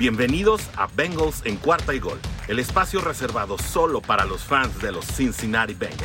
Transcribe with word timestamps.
Bienvenidos 0.00 0.62
a 0.78 0.86
Bengals 0.86 1.42
en 1.44 1.56
cuarta 1.56 1.92
y 1.92 1.98
gol, 1.98 2.18
el 2.48 2.58
espacio 2.58 3.02
reservado 3.02 3.58
solo 3.58 4.00
para 4.00 4.24
los 4.24 4.42
fans 4.42 4.80
de 4.80 4.92
los 4.92 5.04
Cincinnati 5.04 5.74
Bengals. 5.74 6.00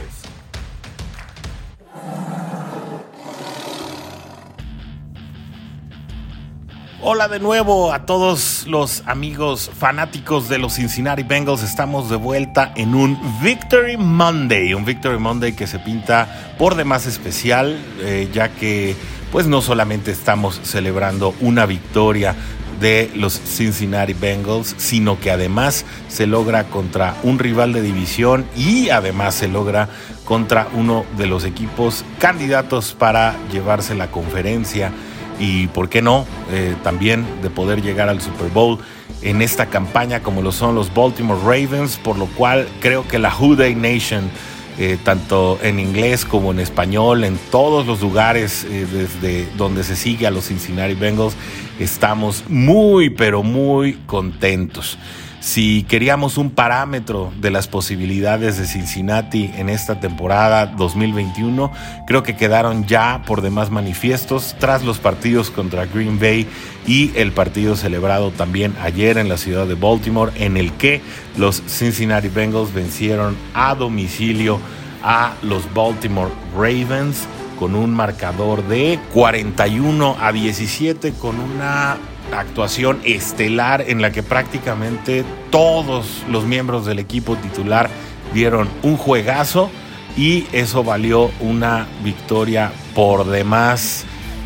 Hola 7.02 7.30
de 7.30 7.40
nuevo 7.40 7.94
a 7.94 8.06
todos 8.06 8.68
los 8.68 9.02
amigos 9.06 9.72
fanáticos 9.74 10.50
de 10.50 10.58
los 10.58 10.74
Cincinnati 10.74 11.24
Bengals. 11.24 11.64
Estamos 11.64 12.10
de 12.10 12.18
vuelta 12.18 12.74
en 12.76 12.96
un 12.96 13.18
Victory 13.42 13.96
Monday, 13.96 14.74
un 14.74 14.84
Victory 14.84 15.20
Monday 15.20 15.56
que 15.56 15.68
se 15.68 15.80
pinta 15.80 16.56
por 16.60 16.76
demás 16.76 17.06
especial, 17.06 17.80
eh, 18.02 18.30
ya 18.34 18.50
que 18.50 18.94
pues 19.32 19.48
no 19.48 19.62
solamente 19.62 20.12
estamos 20.12 20.60
celebrando 20.64 21.34
una 21.40 21.66
victoria 21.66 22.36
de 22.80 23.12
los 23.16 23.40
Cincinnati 23.40 24.14
Bengals, 24.14 24.76
sino 24.78 25.20
que 25.20 25.32
además 25.32 25.86
se 26.08 26.28
logra 26.28 26.66
contra 26.66 27.16
un 27.24 27.40
rival 27.40 27.74
de 27.74 27.82
división 27.82 28.46
y 28.56 28.90
además 28.90 29.36
se 29.36 29.48
logra 29.48 29.90
contra 30.26 30.68
uno 30.74 31.06
de 31.18 31.28
los 31.28 31.46
equipos 31.46 32.04
candidatos 32.20 32.94
para 32.94 33.36
llevarse 33.52 33.96
la 33.96 34.12
conferencia 34.12 34.92
y, 35.40 35.68
¿por 35.68 35.90
qué 35.90 36.02
no?, 36.02 36.26
eh, 36.52 36.76
también 36.84 37.26
de 37.42 37.50
poder 37.50 37.82
llegar 37.82 38.10
al 38.10 38.22
Super 38.22 38.50
Bowl 38.50 38.80
en 39.22 39.42
esta 39.42 39.68
campaña 39.68 40.22
como 40.22 40.42
lo 40.42 40.52
son 40.52 40.76
los 40.76 40.94
Baltimore 40.94 41.40
Ravens, 41.42 41.98
por 41.98 42.18
lo 42.18 42.28
cual 42.28 42.68
creo 42.80 43.08
que 43.08 43.20
la 43.20 43.32
Houday 43.32 43.76
Nation 43.76 44.30
eh, 44.78 44.98
tanto 45.04 45.58
en 45.62 45.80
inglés 45.80 46.26
como 46.26 46.52
en 46.52 46.60
español, 46.60 47.24
en 47.24 47.38
todos 47.50 47.88
los 47.88 48.02
lugares 48.02 48.66
eh, 48.66 48.86
desde 48.92 49.48
donde 49.56 49.84
se 49.84 49.96
sigue 49.96 50.28
a 50.28 50.32
los 50.32 50.48
Cincinnati 50.48 50.96
Bengals, 50.96 51.36
estamos 51.80 52.44
muy, 52.50 53.10
pero 53.10 53.42
muy 53.42 53.94
contentos. 54.06 54.98
Si 55.46 55.84
queríamos 55.84 56.40
un 56.40 56.50
parámetro 56.50 57.32
de 57.40 57.52
las 57.52 57.68
posibilidades 57.68 58.58
de 58.58 58.66
Cincinnati 58.66 59.52
en 59.56 59.70
esta 59.70 60.00
temporada 60.00 60.66
2021, 60.66 61.72
creo 62.08 62.24
que 62.24 62.36
quedaron 62.36 62.88
ya 62.88 63.22
por 63.28 63.44
demás 63.44 63.70
manifiestos 63.70 64.56
tras 64.60 64.84
los 64.84 64.98
partidos 64.98 65.52
contra 65.52 65.86
Green 65.86 66.20
Bay 66.20 66.48
y 66.88 67.12
el 67.16 67.32
partido 67.32 67.76
celebrado 67.76 68.32
también 68.32 68.76
ayer 68.82 69.20
en 69.20 69.30
la 69.30 69.38
ciudad 69.38 69.68
de 69.68 69.76
Baltimore, 69.76 70.32
en 70.44 70.58
el 70.58 70.74
que 70.74 71.04
los 71.38 71.62
Cincinnati 71.68 72.30
Bengals 72.30 72.74
vencieron 72.74 73.38
a 73.54 73.76
domicilio 73.76 74.60
a 75.04 75.36
los 75.44 75.72
Baltimore 75.76 76.32
Ravens 76.58 77.28
con 77.60 77.76
un 77.76 77.94
marcador 77.94 78.68
de 78.68 79.00
41 79.14 80.18
a 80.20 80.32
17 80.32 81.14
con 81.14 81.40
una 81.40 81.98
actuación 82.32 83.00
estelar 83.04 83.84
en 83.88 84.02
la 84.02 84.12
que 84.12 84.24
prácticamente 84.24 85.24
todos 85.52 86.24
los 86.30 86.46
miembros 86.46 86.86
del 86.86 87.00
equipo 87.00 87.36
titular 87.36 87.90
dieron 88.34 88.70
un 88.84 88.98
juegazo 88.98 89.70
y 90.18 90.48
eso 90.52 90.84
valió 90.84 91.32
una 91.40 91.88
victoria 92.04 92.72
por 92.94 93.26
demás 93.26 94.06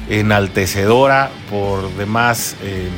enaltecedora, 0.09 1.29
por 1.49 1.89
demás 1.95 2.55
eh, 2.63 2.89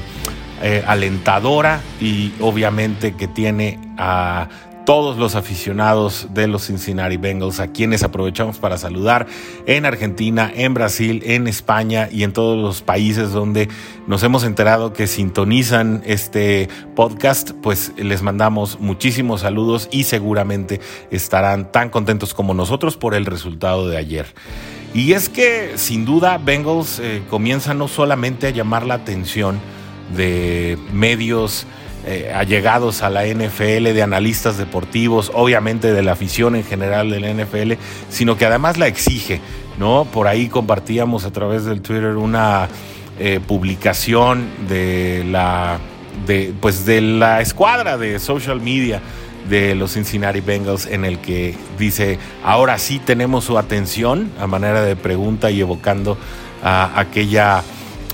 eh, 0.61 0.83
alentadora 0.88 1.81
y 1.99 2.33
obviamente 2.39 3.13
que 3.13 3.27
tiene 3.27 3.79
a 3.97 4.47
todos 4.92 5.16
los 5.16 5.36
aficionados 5.36 6.28
de 6.34 6.47
los 6.47 6.67
Cincinnati 6.67 7.16
Bengals, 7.16 7.61
a 7.61 7.67
quienes 7.67 8.03
aprovechamos 8.03 8.58
para 8.58 8.78
saludar 8.78 9.25
en 9.66 9.86
Argentina, 9.86 10.52
en 10.53 10.73
Brasil, 10.73 11.23
en 11.25 11.47
España 11.47 12.09
y 12.11 12.23
en 12.23 12.34
todos 12.34 12.61
los 12.61 12.81
países 12.81 13.31
donde 13.31 13.69
nos 14.06 14.22
hemos 14.23 14.44
enterado 14.44 14.92
que 14.92 15.08
sintonizan 15.08 16.02
este 16.06 16.67
podcast, 16.94 17.52
pues 17.64 17.94
les 17.95 18.22
mandamos 18.22 18.81
muchísimos 18.81 19.39
saludos 19.39 19.88
y 19.94 20.03
seguramente 20.03 20.81
estarán 21.09 21.72
tan 21.72 21.89
contentos 21.89 22.34
como 22.34 22.53
nosotros 22.53 22.97
por 22.97 23.16
el 23.16 23.25
resultado 23.25 23.88
de 23.88 23.96
ayer. 23.96 24.25
Y 24.94 25.13
es 25.13 25.30
que 25.30 25.72
sin 25.78 26.03
duda 26.03 26.38
Bengals 26.38 27.00
eh, 27.00 27.24
comienza 27.30 27.74
no 27.74 27.88
solamente 27.88 28.47
a 28.47 28.50
llamar 28.50 28.85
la 28.85 28.96
atención 28.96 29.57
de 30.18 30.78
medios, 30.91 31.66
eh, 32.06 32.31
allegados 32.34 33.03
a 33.03 33.09
la 33.09 33.25
NFL, 33.25 33.94
de 33.94 34.01
analistas 34.01 34.57
deportivos, 34.57 35.31
obviamente 35.35 35.94
de 35.94 36.01
la 36.01 36.13
afición 36.13 36.56
en 36.56 36.63
general 36.63 37.09
de 37.09 37.19
la 37.19 37.31
NFL, 37.31 37.73
sino 38.09 38.38
que 38.38 38.45
además 38.45 38.78
la 38.78 38.88
exige, 38.88 39.39
¿no? 39.78 40.06
Por 40.06 40.28
ahí 40.28 40.47
compartíamos 40.47 41.25
a 41.25 41.31
través 41.31 41.66
del 41.66 41.81
Twitter 41.81 42.17
una 42.17 42.69
eh, 43.19 43.39
publicación 43.45 44.47
de 44.67 45.23
la, 45.29 45.78
de, 46.25 46.53
pues 46.59 46.85
de 46.85 47.01
la 47.01 47.39
escuadra 47.41 47.97
de 47.97 48.18
social 48.19 48.62
media 48.62 49.01
de 49.47 49.75
los 49.75 49.94
Cincinnati 49.94 50.41
Bengals 50.41 50.88
en 50.88 51.06
el 51.06 51.19
que 51.19 51.56
dice, 51.78 52.18
ahora 52.44 52.78
sí 52.78 53.00
tenemos 53.00 53.45
su 53.45 53.57
atención 53.57 54.31
a 54.39 54.47
manera 54.47 54.81
de 54.81 54.95
pregunta 54.95 55.51
y 55.51 55.62
evocando 55.62 56.18
a 56.63 57.00
aquella 57.00 57.63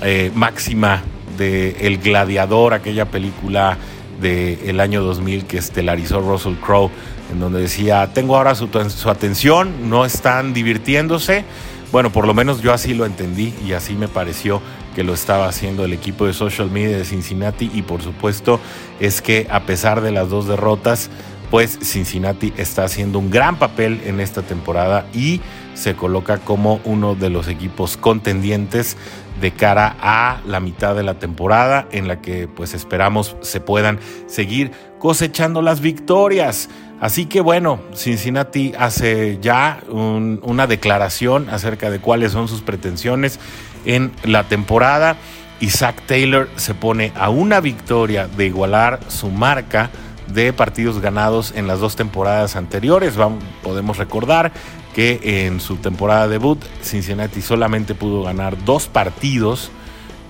eh, 0.02 0.32
máxima 0.36 1.04
de 1.38 1.78
El 1.82 2.00
Gladiador, 2.00 2.74
aquella 2.74 3.06
película 3.06 3.78
del 4.22 4.80
año 4.80 5.04
2000 5.04 5.46
que 5.46 5.58
estelarizó 5.58 6.22
Russell 6.22 6.56
Crowe, 6.56 6.90
en 7.32 7.40
donde 7.40 7.62
decía, 7.62 8.12
tengo 8.14 8.36
ahora 8.36 8.56
su, 8.56 8.68
su 8.90 9.10
atención, 9.10 9.90
no 9.90 10.06
están 10.06 10.54
divirtiéndose. 10.54 11.46
Bueno, 11.92 12.12
por 12.12 12.28
lo 12.28 12.34
menos 12.34 12.62
yo 12.62 12.74
así 12.74 12.94
lo 12.94 13.06
entendí 13.06 13.54
y 13.66 13.74
así 13.74 13.94
me 13.94 14.08
pareció 14.08 14.62
que 14.96 15.04
lo 15.04 15.14
estaba 15.14 15.48
haciendo 15.48 15.86
el 15.86 15.94
equipo 15.94 16.26
de 16.26 16.34
social 16.34 16.72
media 16.72 16.98
de 16.98 17.06
Cincinnati 17.06 17.70
y 17.74 17.84
por 17.84 18.02
supuesto 18.02 18.60
es 19.00 19.22
que 19.22 19.48
a 19.50 19.62
pesar 19.62 20.02
de 20.02 20.12
las 20.12 20.30
dos 20.30 20.48
derrotas, 20.48 21.10
pues 21.52 21.80
Cincinnati 21.82 22.52
está 22.58 22.84
haciendo 22.84 23.20
un 23.20 23.30
gran 23.30 23.58
papel 23.58 24.02
en 24.06 24.20
esta 24.20 24.42
temporada 24.42 25.06
y 25.14 25.40
se 25.76 25.96
coloca 25.96 26.40
como 26.40 26.82
uno 26.84 27.16
de 27.16 27.30
los 27.30 27.48
equipos 27.48 27.96
contendientes 27.96 28.98
de 29.40 29.52
cara 29.52 29.96
a 30.02 30.42
la 30.46 30.60
mitad 30.60 30.96
de 30.96 31.04
la 31.04 31.20
temporada 31.20 31.88
en 31.92 32.08
la 32.08 32.22
que 32.22 32.48
pues 32.48 32.74
esperamos 32.74 33.36
se 33.42 33.60
puedan 33.60 34.00
seguir 34.28 34.72
cosechando 35.00 35.62
las 35.62 35.82
victorias. 35.82 36.70
Así 37.00 37.26
que 37.28 37.42
bueno, 37.42 37.80
Cincinnati 37.94 38.74
hace 38.78 39.38
ya 39.40 39.82
una 39.90 40.66
declaración 40.66 41.50
acerca 41.50 41.92
de 41.92 42.00
cuáles 42.00 42.32
son 42.32 42.48
sus 42.48 42.62
pretensiones 42.62 43.40
en 43.86 44.12
la 44.24 44.46
temporada. 44.46 45.16
Isaac 45.60 46.02
Taylor 46.08 46.50
se 46.56 46.74
pone 46.74 47.12
a 47.16 47.30
una 47.30 47.60
victoria 47.60 48.28
de 48.28 48.48
igualar 48.48 49.00
su 49.08 49.30
marca 49.30 49.90
de 50.28 50.54
partidos 50.54 51.00
ganados 51.00 51.54
en 51.56 51.68
las 51.68 51.80
dos 51.80 51.96
temporadas 51.96 52.56
anteriores. 52.56 53.16
Vamos, 53.16 53.44
podemos 53.64 53.98
recordar 53.98 54.52
que 54.98 55.46
en 55.46 55.60
su 55.60 55.76
temporada 55.76 56.28
debut 56.28 56.60
Cincinnati 56.82 57.44
solamente 57.44 57.94
pudo 57.94 58.24
ganar 58.24 58.66
dos 58.66 58.88
partidos 58.88 59.70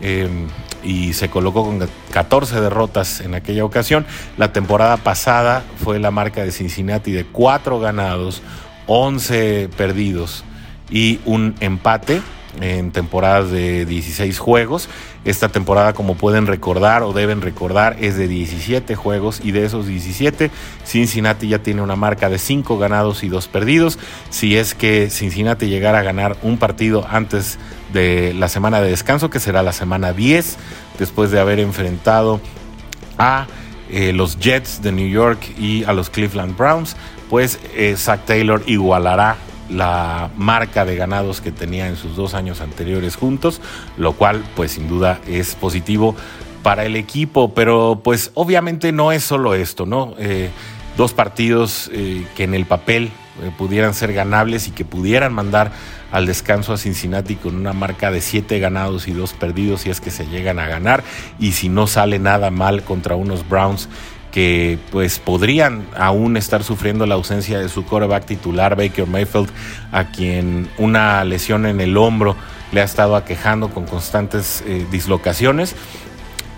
em, 0.01 0.49
y 0.83 1.13
se 1.13 1.29
colocó 1.29 1.63
con 1.63 1.87
14 2.11 2.59
derrotas 2.59 3.21
en 3.21 3.33
aquella 3.33 3.63
ocasión. 3.63 4.05
La 4.35 4.51
temporada 4.51 4.97
pasada 4.97 5.63
fue 5.81 5.99
la 5.99 6.11
marca 6.11 6.43
de 6.43 6.51
Cincinnati 6.51 7.13
de 7.13 7.23
4 7.23 7.79
ganados, 7.79 8.41
11 8.87 9.69
perdidos 9.77 10.43
y 10.89 11.21
un 11.23 11.55
empate 11.61 12.21
en 12.61 12.91
temporadas 12.91 13.51
de 13.51 13.85
16 13.85 14.39
juegos. 14.39 14.89
Esta 15.25 15.49
temporada, 15.49 15.93
como 15.93 16.15
pueden 16.15 16.47
recordar 16.47 17.03
o 17.03 17.13
deben 17.13 17.41
recordar, 17.41 17.97
es 17.99 18.17
de 18.17 18.27
17 18.27 18.95
juegos 18.95 19.41
y 19.43 19.51
de 19.51 19.65
esos 19.65 19.87
17, 19.87 20.51
Cincinnati 20.85 21.49
ya 21.49 21.59
tiene 21.59 21.81
una 21.81 21.95
marca 21.95 22.29
de 22.29 22.39
5 22.39 22.77
ganados 22.77 23.23
y 23.23 23.29
2 23.29 23.47
perdidos. 23.47 23.99
Si 24.29 24.57
es 24.57 24.73
que 24.73 25.09
Cincinnati 25.09 25.67
llegara 25.67 25.99
a 25.99 26.03
ganar 26.03 26.37
un 26.41 26.57
partido 26.57 27.05
antes 27.09 27.57
de 27.93 28.33
la 28.33 28.49
semana 28.49 28.81
de 28.81 28.89
descanso, 28.89 29.29
que 29.29 29.39
será 29.39 29.63
la 29.63 29.73
semana 29.73 30.13
10, 30.13 30.57
después 30.99 31.31
de 31.31 31.39
haber 31.39 31.59
enfrentado 31.59 32.39
a 33.17 33.47
eh, 33.89 34.13
los 34.13 34.39
Jets 34.39 34.81
de 34.81 34.91
New 34.91 35.07
York 35.07 35.39
y 35.57 35.83
a 35.85 35.93
los 35.93 36.09
Cleveland 36.09 36.57
Browns, 36.57 36.95
pues 37.29 37.59
eh, 37.75 37.95
Zach 37.97 38.25
Taylor 38.25 38.61
igualará 38.65 39.37
la 39.69 40.29
marca 40.35 40.85
de 40.85 40.95
ganados 40.95 41.41
que 41.41 41.51
tenía 41.51 41.87
en 41.87 41.95
sus 41.95 42.15
dos 42.15 42.33
años 42.33 42.61
anteriores 42.61 43.15
juntos, 43.15 43.61
lo 43.97 44.13
cual 44.13 44.43
pues 44.55 44.71
sin 44.71 44.87
duda 44.87 45.19
es 45.27 45.55
positivo 45.55 46.15
para 46.63 46.85
el 46.85 46.95
equipo, 46.95 47.53
pero 47.53 48.01
pues 48.03 48.31
obviamente 48.33 48.91
no 48.91 49.11
es 49.11 49.23
solo 49.23 49.53
esto, 49.53 49.85
¿no? 49.85 50.15
Eh, 50.17 50.49
dos 50.97 51.13
partidos 51.13 51.89
eh, 51.93 52.25
que 52.35 52.43
en 52.43 52.53
el 52.53 52.65
papel 52.65 53.11
eh, 53.41 53.51
pudieran 53.57 53.93
ser 53.93 54.13
ganables 54.13 54.67
y 54.67 54.71
que 54.71 54.83
pudieran 54.83 55.31
mandar 55.31 55.71
al 56.11 56.25
descanso 56.25 56.73
a 56.73 56.77
Cincinnati 56.77 57.35
con 57.35 57.55
una 57.55 57.73
marca 57.73 58.11
de 58.11 58.19
siete 58.21 58.59
ganados 58.59 59.07
y 59.07 59.11
dos 59.11 59.33
perdidos 59.33 59.81
si 59.81 59.91
es 59.91 60.01
que 60.01 60.09
se 60.09 60.25
llegan 60.25 60.57
a 60.57 60.67
ganar 60.67 61.03
y 61.39 61.51
si 61.51 61.69
no 61.69 61.85
sale 61.85 62.17
nada 62.17 62.49
mal 62.49 62.83
contra 62.83 63.15
unos 63.15 63.47
Browns 63.47 63.89
que 64.31 64.77
pues 64.91 65.19
podrían 65.19 65.85
aún 65.95 66.37
estar 66.37 66.63
sufriendo 66.63 67.05
la 67.05 67.15
ausencia 67.15 67.59
de 67.59 67.69
su 67.69 67.85
quarterback 67.85 68.25
titular 68.25 68.75
Baker 68.75 69.07
Mayfield, 69.07 69.49
a 69.91 70.05
quien 70.05 70.69
una 70.77 71.23
lesión 71.23 71.65
en 71.65 71.81
el 71.81 71.97
hombro 71.97 72.35
le 72.71 72.81
ha 72.81 72.83
estado 72.83 73.15
aquejando 73.15 73.69
con 73.69 73.85
constantes 73.85 74.63
eh, 74.67 74.85
dislocaciones 74.91 75.75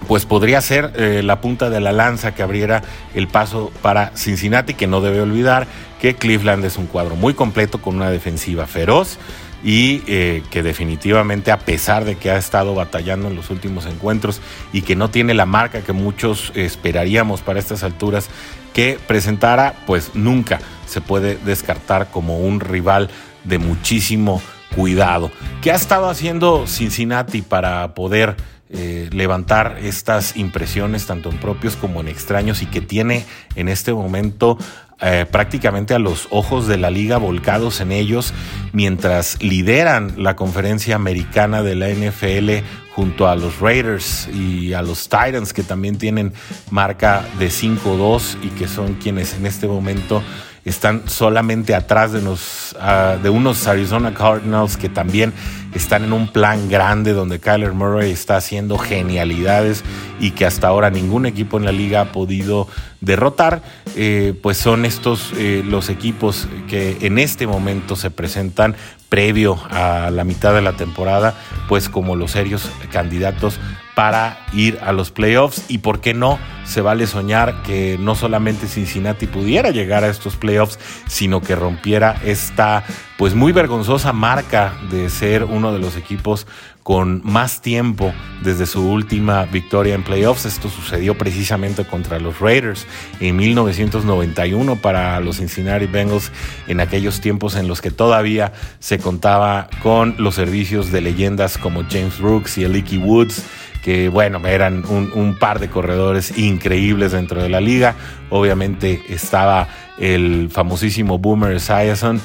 pues 0.08 0.26
podría 0.26 0.60
ser 0.62 0.94
eh, 0.96 1.22
la 1.24 1.40
punta 1.40 1.70
de 1.70 1.80
la 1.80 1.92
lanza 1.92 2.34
que 2.34 2.42
abriera 2.42 2.82
el 3.14 3.28
paso 3.28 3.72
para 3.84 4.12
Cincinnati, 4.16 4.74
que 4.74 4.88
no 4.88 5.02
debe 5.02 5.22
olvidar 5.22 5.68
que 6.02 6.16
Cleveland 6.16 6.66
es 6.66 6.78
un 6.78 6.88
cuadro 6.88 7.16
muy 7.16 7.36
completo 7.36 7.80
con 7.80 7.96
una 7.96 8.10
defensiva 8.10 8.66
feroz 8.66 9.20
y 9.64 10.02
eh, 10.08 10.44
que 10.50 10.64
definitivamente 10.64 11.52
a 11.52 11.60
pesar 11.60 12.06
de 12.06 12.16
que 12.16 12.32
ha 12.32 12.38
estado 12.38 12.76
batallando 12.76 13.28
en 13.28 13.36
los 13.36 13.50
últimos 13.50 13.86
encuentros 13.86 14.42
y 14.72 14.82
que 14.82 14.96
no 14.96 15.10
tiene 15.10 15.34
la 15.34 15.46
marca 15.46 15.82
que 15.82 15.94
muchos 15.94 16.52
esperaríamos 16.56 17.42
para 17.42 17.60
estas 17.60 17.84
alturas 17.84 18.30
que 18.74 19.00
presentara, 19.08 19.76
pues 19.86 20.12
nunca 20.14 20.60
se 20.86 21.02
puede 21.02 21.38
descartar 21.38 22.10
como 22.12 22.40
un 22.40 22.60
rival 22.60 23.10
de 23.44 23.58
muchísimo 23.58 24.42
cuidado. 24.76 25.32
¿Qué 25.62 25.72
ha 25.72 25.76
estado 25.76 26.10
haciendo 26.10 26.68
Cincinnati 26.68 27.42
para 27.42 27.94
poder 27.94 28.38
eh, 28.72 29.10
levantar 29.12 29.80
estas 29.82 30.38
impresiones 30.38 31.08
tanto 31.08 31.32
en 31.32 31.40
propios 31.40 31.76
como 31.76 32.02
en 32.02 32.08
extraños 32.08 32.62
y 32.62 32.68
que 32.68 32.82
tiene 32.82 33.26
en 33.56 33.68
este 33.68 33.94
momento 33.94 34.60
eh, 35.02 35.26
prácticamente 35.32 35.96
a 35.96 36.00
los 36.00 36.28
ojos 36.30 36.68
de 36.68 36.78
la 36.78 36.90
liga 36.92 37.18
volcados 37.18 37.82
en 37.82 37.92
ellos 37.92 38.34
mientras 38.74 39.42
lideran 39.42 40.22
la 40.22 40.36
conferencia 40.36 40.96
americana 40.96 41.64
de 41.64 41.76
la 41.76 41.90
NFL 41.90 42.66
junto 42.94 43.28
a 43.28 43.36
los 43.36 43.60
Raiders 43.60 44.28
y 44.28 44.74
a 44.74 44.82
los 44.82 45.10
Titans 45.10 45.54
que 45.54 45.64
también 45.64 45.98
tienen 45.98 46.34
marca 46.70 47.26
de 47.40 47.48
5-2 47.48 48.38
y 48.44 48.50
que 48.50 48.68
son 48.68 48.96
quienes 48.96 49.34
en 49.34 49.46
este 49.46 49.68
momento 49.68 50.22
están 50.70 51.04
solamente 51.08 51.74
atrás 51.74 52.12
de, 52.12 52.22
nos, 52.22 52.76
ah, 52.80 53.18
de 53.22 53.30
unos 53.30 53.68
Arizona 53.68 54.14
Cardinals 54.14 54.78
que 54.78 54.88
también 54.88 55.34
están 55.74 56.04
en 56.04 56.14
un 56.14 56.28
plan 56.28 56.70
grande 56.70 57.14
donde 57.14 57.40
Kyler 57.40 57.74
Murray 57.74 58.12
está 58.12 58.38
haciendo 58.38 58.78
genialidades 58.78 59.84
y 60.20 60.32
que 60.32 60.46
hasta 60.46 60.68
ahora 60.68 60.90
ningún 60.90 61.26
equipo 61.26 61.58
en 61.58 61.66
la 61.66 61.72
liga 61.72 62.02
ha 62.02 62.12
podido 62.12 62.68
derrotar, 63.02 63.64
eh, 63.96 64.34
pues 64.42 64.58
son 64.58 64.86
estos 64.86 65.32
eh, 65.38 65.64
los 65.66 65.90
equipos 65.90 66.48
que 66.68 66.98
en 67.02 67.18
este 67.18 67.48
momento 67.48 67.96
se 67.96 68.12
presentan 68.12 68.76
previo 69.10 69.60
a 69.70 70.12
la 70.12 70.24
mitad 70.24 70.54
de 70.54 70.62
la 70.62 70.74
temporada, 70.74 71.36
pues 71.68 71.90
como 71.90 72.16
los 72.16 72.32
serios 72.32 72.70
candidatos 72.92 73.60
para 73.96 74.46
ir 74.54 74.80
a 74.82 74.94
los 74.94 75.12
playoffs. 75.12 75.66
Y 75.68 75.80
por 75.80 76.00
qué 76.00 76.14
no 76.14 76.40
se 76.64 76.80
vale 76.80 77.06
soñar 77.08 77.64
que 77.64 77.98
no 78.00 78.16
solamente 78.16 78.68
Cincinnati 78.68 79.28
pudiera 79.28 79.72
llegar 79.72 80.04
a 80.04 80.08
estos 80.08 80.38
playoffs, 80.38 80.80
sino 81.08 81.42
que 81.42 81.56
rompiera 81.56 82.16
esta 82.24 82.86
pues 83.18 83.36
muy 83.36 83.52
vergonzosa 83.52 84.14
marca 84.14 84.74
de 84.90 85.10
ser 85.10 85.44
uno 85.44 85.74
de 85.74 85.80
los 85.80 85.98
equipos 85.98 86.48
con 86.90 87.22
más 87.24 87.62
tiempo 87.62 88.12
desde 88.42 88.66
su 88.66 88.84
última 88.84 89.46
victoria 89.46 89.94
en 89.94 90.02
playoffs. 90.02 90.46
Esto 90.46 90.70
sucedió 90.70 91.16
precisamente 91.16 91.86
contra 91.86 92.18
los 92.18 92.40
Raiders 92.40 92.88
en 93.20 93.36
1991 93.36 94.76
para 94.78 95.20
los 95.20 95.38
Cincinnati 95.38 95.86
Bengals 95.86 96.32
en 96.66 96.80
aquellos 96.80 97.22
tiempos 97.22 97.56
en 97.56 97.68
los 97.68 97.80
que 97.82 97.92
todavía 97.92 98.54
se 98.80 98.98
contaba 98.98 99.70
con 99.84 100.16
los 100.18 100.34
servicios 100.34 100.92
de 100.92 101.02
leyendas 101.02 101.60
como 101.60 101.84
James 101.84 102.20
Brooks 102.20 102.58
y 102.58 102.64
Elicky 102.64 102.98
Woods 102.98 103.44
que 103.84 104.10
bueno, 104.10 104.46
eran 104.48 104.84
un, 104.88 105.38
par 105.40 105.60
de 105.60 105.70
corredores 105.70 106.38
increíbles 106.38 107.12
dentro 107.12 107.42
de 107.42 107.50
la 107.50 107.62
liga. 107.62 107.96
Obviamente 108.30 109.02
estaba 109.10 109.68
el 110.00 110.50
famosísimo 110.52 111.20
Boomer 111.20 111.54
Esiason 111.56 112.20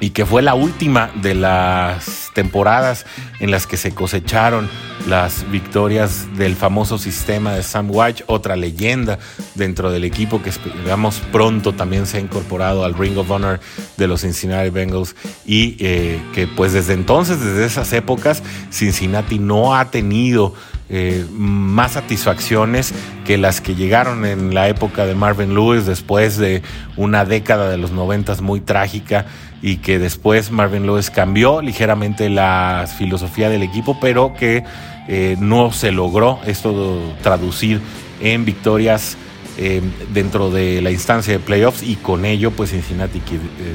y 0.00 0.10
que 0.10 0.24
fue 0.24 0.42
la 0.42 0.54
última 0.54 1.10
de 1.22 1.34
las 1.34 2.30
temporadas 2.34 3.04
en 3.40 3.50
las 3.50 3.66
que 3.66 3.76
se 3.76 3.92
cosecharon 3.92 4.68
las 5.06 5.50
victorias 5.50 6.26
del 6.36 6.54
famoso 6.54 6.98
sistema 6.98 7.52
de 7.54 7.62
Sam 7.62 7.88
White, 7.90 8.24
otra 8.26 8.56
leyenda 8.56 9.18
dentro 9.54 9.90
del 9.90 10.04
equipo 10.04 10.42
que 10.42 10.50
esperamos 10.50 11.20
pronto 11.32 11.72
también 11.72 12.06
se 12.06 12.18
ha 12.18 12.20
incorporado 12.20 12.84
al 12.84 12.94
Ring 12.94 13.16
of 13.16 13.30
Honor 13.30 13.60
de 13.96 14.06
los 14.06 14.20
Cincinnati 14.20 14.70
Bengals 14.70 15.16
y 15.46 15.76
eh, 15.80 16.20
que 16.34 16.46
pues 16.46 16.72
desde 16.72 16.92
entonces, 16.92 17.40
desde 17.40 17.64
esas 17.64 17.92
épocas, 17.92 18.42
Cincinnati 18.70 19.38
no 19.38 19.74
ha 19.74 19.90
tenido 19.90 20.54
eh, 20.90 21.26
más 21.32 21.92
satisfacciones 21.92 22.94
que 23.26 23.36
las 23.36 23.60
que 23.60 23.74
llegaron 23.74 24.24
en 24.24 24.54
la 24.54 24.68
época 24.68 25.04
de 25.04 25.14
Marvin 25.14 25.54
Lewis 25.54 25.84
después 25.84 26.38
de 26.38 26.62
una 26.96 27.26
década 27.26 27.68
de 27.68 27.76
los 27.76 27.90
noventas 27.90 28.40
muy 28.40 28.60
trágica 28.60 29.26
y 29.62 29.76
que 29.76 29.98
después 29.98 30.50
Marvin 30.50 30.86
Lewis 30.86 31.10
cambió 31.10 31.60
ligeramente 31.62 32.28
la 32.30 32.88
filosofía 32.98 33.48
del 33.48 33.62
equipo, 33.62 33.98
pero 34.00 34.34
que 34.34 34.64
eh, 35.08 35.36
no 35.40 35.72
se 35.72 35.92
logró 35.92 36.38
esto 36.46 37.00
traducir 37.22 37.80
en 38.20 38.44
victorias 38.44 39.16
eh, 39.56 39.82
dentro 40.12 40.50
de 40.50 40.80
la 40.82 40.90
instancia 40.90 41.32
de 41.32 41.40
playoffs 41.40 41.82
y 41.82 41.96
con 41.96 42.24
ello 42.24 42.52
pues 42.52 42.70
Cincinnati 42.70 43.20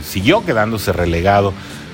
siguió 0.02 0.46
quedándose 0.46 0.94
relegado 0.94 1.54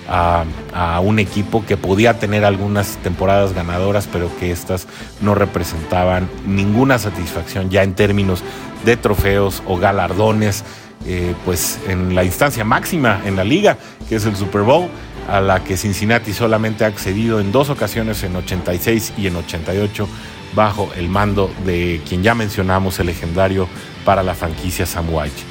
a, 0.10 1.00
un 1.04 1.20
equipo 1.20 1.66
que 1.66 1.78
podía 1.78 2.20
tener 2.20 2.46
algunas 2.46 2.98
temporadas 2.98 3.54
ganadoras, 3.54 4.08
pero 4.12 4.30
que 4.40 4.52
estas 4.52 4.88
no 5.22 5.36
representaban 5.36 6.30
ninguna 6.46 7.00
satisfacción 7.00 7.70
ya 7.70 7.84
en 7.84 7.94
términos 7.94 8.44
de 8.86 8.98
trofeos 8.98 9.62
o 9.68 9.78
galardones, 9.78 10.64
eh, 11.06 11.34
pues 11.46 11.80
en 11.88 12.14
la 12.14 12.24
instancia 12.24 12.64
máxima 12.64 13.22
en 13.26 13.36
la 13.36 13.44
liga, 13.44 13.78
que 14.08 14.16
es 14.16 14.26
el 14.26 14.36
Super 14.36 14.62
Bowl, 14.62 14.90
a 15.30 15.40
la 15.40 15.64
que 15.64 15.78
Cincinnati 15.78 16.34
solamente 16.34 16.84
ha 16.84 16.88
accedido 16.88 17.40
en 17.40 17.52
dos 17.52 17.70
ocasiones, 17.70 18.24
en 18.24 18.36
86 18.36 19.14
y 19.18 19.28
en 19.28 19.36
88, 19.36 20.08
bajo 20.54 20.90
el 20.96 21.08
mando 21.08 21.52
de 21.66 22.02
quien 22.08 22.24
ya 22.24 22.34
mencionamos, 22.36 23.00
el 23.00 23.08
legendario 23.08 23.68
para 24.04 24.24
la 24.24 24.34
franquicia 24.34 24.86
Sam 24.86 25.06
White. 25.12 25.42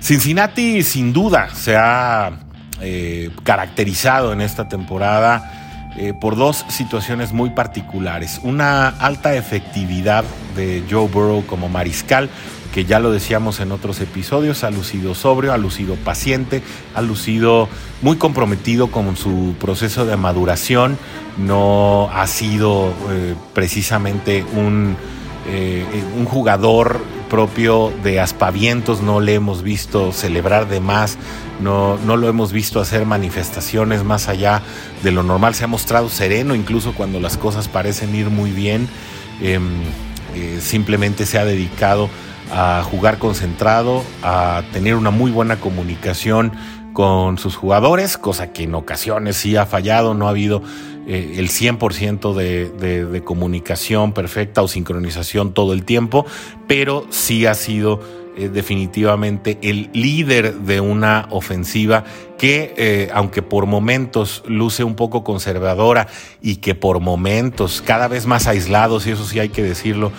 Cincinnati 0.00 0.82
sin 0.82 1.12
duda 1.12 1.54
se 1.54 1.76
ha 1.76 2.40
eh, 2.80 3.30
caracterizado 3.44 4.32
en 4.32 4.40
esta 4.40 4.68
temporada 4.68 5.59
eh, 6.02 6.14
por 6.14 6.34
dos 6.34 6.64
situaciones 6.68 7.34
muy 7.34 7.50
particulares. 7.50 8.40
Una 8.42 8.88
alta 8.88 9.34
efectividad 9.34 10.24
de 10.56 10.82
Joe 10.90 11.06
Burrow 11.08 11.44
como 11.44 11.68
mariscal, 11.68 12.30
que 12.72 12.86
ya 12.86 13.00
lo 13.00 13.12
decíamos 13.12 13.60
en 13.60 13.70
otros 13.70 14.00
episodios, 14.00 14.64
ha 14.64 14.70
lucido 14.70 15.14
sobrio, 15.14 15.52
ha 15.52 15.58
lucido 15.58 15.96
paciente, 15.96 16.62
ha 16.94 17.02
lucido 17.02 17.68
muy 18.00 18.16
comprometido 18.16 18.90
con 18.90 19.14
su 19.14 19.54
proceso 19.60 20.06
de 20.06 20.16
maduración, 20.16 20.96
no 21.36 22.08
ha 22.14 22.26
sido 22.26 22.94
eh, 23.10 23.34
precisamente 23.52 24.42
un, 24.54 24.96
un 26.16 26.24
jugador 26.24 27.02
propio 27.30 27.92
de 28.02 28.20
aspavientos, 28.20 29.00
no 29.00 29.20
le 29.20 29.34
hemos 29.34 29.62
visto 29.62 30.12
celebrar 30.12 30.68
de 30.68 30.80
más, 30.80 31.16
no, 31.60 31.96
no 32.04 32.18
lo 32.18 32.28
hemos 32.28 32.52
visto 32.52 32.80
hacer 32.80 33.06
manifestaciones 33.06 34.04
más 34.04 34.28
allá 34.28 34.60
de 35.02 35.12
lo 35.12 35.22
normal, 35.22 35.54
se 35.54 35.64
ha 35.64 35.68
mostrado 35.68 36.10
sereno 36.10 36.54
incluso 36.54 36.92
cuando 36.92 37.20
las 37.20 37.38
cosas 37.38 37.68
parecen 37.68 38.14
ir 38.14 38.28
muy 38.28 38.50
bien, 38.50 38.88
em, 39.40 39.70
eh, 40.34 40.58
simplemente 40.60 41.24
se 41.24 41.38
ha 41.38 41.44
dedicado 41.46 42.10
a 42.52 42.82
jugar 42.82 43.18
concentrado, 43.18 44.02
a 44.22 44.62
tener 44.72 44.96
una 44.96 45.10
muy 45.10 45.30
buena 45.30 45.56
comunicación 45.56 46.52
con 46.92 47.38
sus 47.38 47.56
jugadores, 47.56 48.18
cosa 48.18 48.52
que 48.52 48.64
en 48.64 48.74
ocasiones 48.74 49.36
sí 49.36 49.56
ha 49.56 49.66
fallado, 49.66 50.14
no 50.14 50.26
ha 50.26 50.30
habido 50.30 50.62
eh, 51.06 51.34
el 51.38 51.48
100% 51.48 52.34
de, 52.34 52.68
de, 53.04 53.24
comunicación 53.24 54.12
perfecta 54.12 54.62
o 54.62 54.68
sincronización 54.68 55.54
todo 55.54 55.72
el 55.72 55.84
tiempo, 55.84 56.26
pero 56.66 57.06
sí 57.10 57.46
ha 57.46 57.54
sido 57.54 58.00
eh, 58.36 58.48
definitivamente 58.48 59.58
el 59.62 59.90
líder 59.92 60.54
de 60.56 60.80
una 60.80 61.26
ofensiva 61.30 62.04
que, 62.38 62.74
eh, 62.76 63.10
aunque 63.14 63.42
por 63.42 63.66
momentos 63.66 64.42
luce 64.46 64.84
un 64.84 64.94
poco 64.94 65.24
conservadora 65.24 66.06
y 66.42 66.56
que 66.56 66.74
por 66.74 67.00
momentos 67.00 67.82
cada 67.84 68.06
vez 68.06 68.26
más 68.26 68.46
aislados, 68.46 69.06
y 69.06 69.12
eso 69.12 69.24
sí 69.24 69.40
hay 69.40 69.48
que 69.48 69.62
decirlo, 69.62 70.12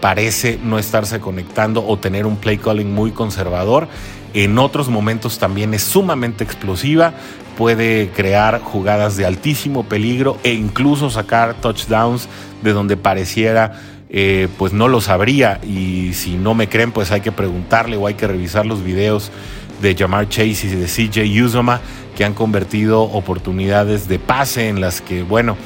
parece 0.00 0.58
no 0.60 0.76
estarse 0.80 1.20
conectando 1.20 1.86
o 1.86 1.96
tener 1.96 2.26
un 2.26 2.36
play 2.36 2.58
calling 2.58 2.92
muy 2.92 3.12
conservador. 3.12 3.86
En 4.34 4.58
otros 4.58 4.88
momentos 4.88 5.38
también 5.38 5.72
es 5.72 5.82
sumamente 5.82 6.42
explosiva, 6.42 7.14
puede 7.56 8.10
crear 8.10 8.60
jugadas 8.60 9.16
de 9.16 9.26
altísimo 9.26 9.84
peligro 9.84 10.38
e 10.42 10.52
incluso 10.52 11.10
sacar 11.10 11.54
touchdowns 11.54 12.28
de 12.62 12.72
donde 12.72 12.96
pareciera 12.96 13.80
eh, 14.10 14.48
pues 14.58 14.72
no 14.72 14.88
lo 14.88 15.00
sabría. 15.00 15.60
Y 15.64 16.12
si 16.14 16.36
no 16.36 16.54
me 16.54 16.68
creen 16.68 16.92
pues 16.92 17.10
hay 17.10 17.20
que 17.20 17.32
preguntarle 17.32 17.96
o 17.96 18.06
hay 18.06 18.14
que 18.14 18.26
revisar 18.26 18.66
los 18.66 18.84
videos 18.84 19.30
de 19.80 19.94
Jamar 19.94 20.28
Chase 20.28 20.66
y 20.66 20.68
de 20.68 20.86
CJ 20.86 21.44
Uzoma 21.44 21.80
que 22.16 22.24
han 22.24 22.34
convertido 22.34 23.02
oportunidades 23.02 24.06
de 24.06 24.18
pase 24.18 24.68
en 24.68 24.80
las 24.80 25.00
que 25.00 25.22
bueno 25.22 25.56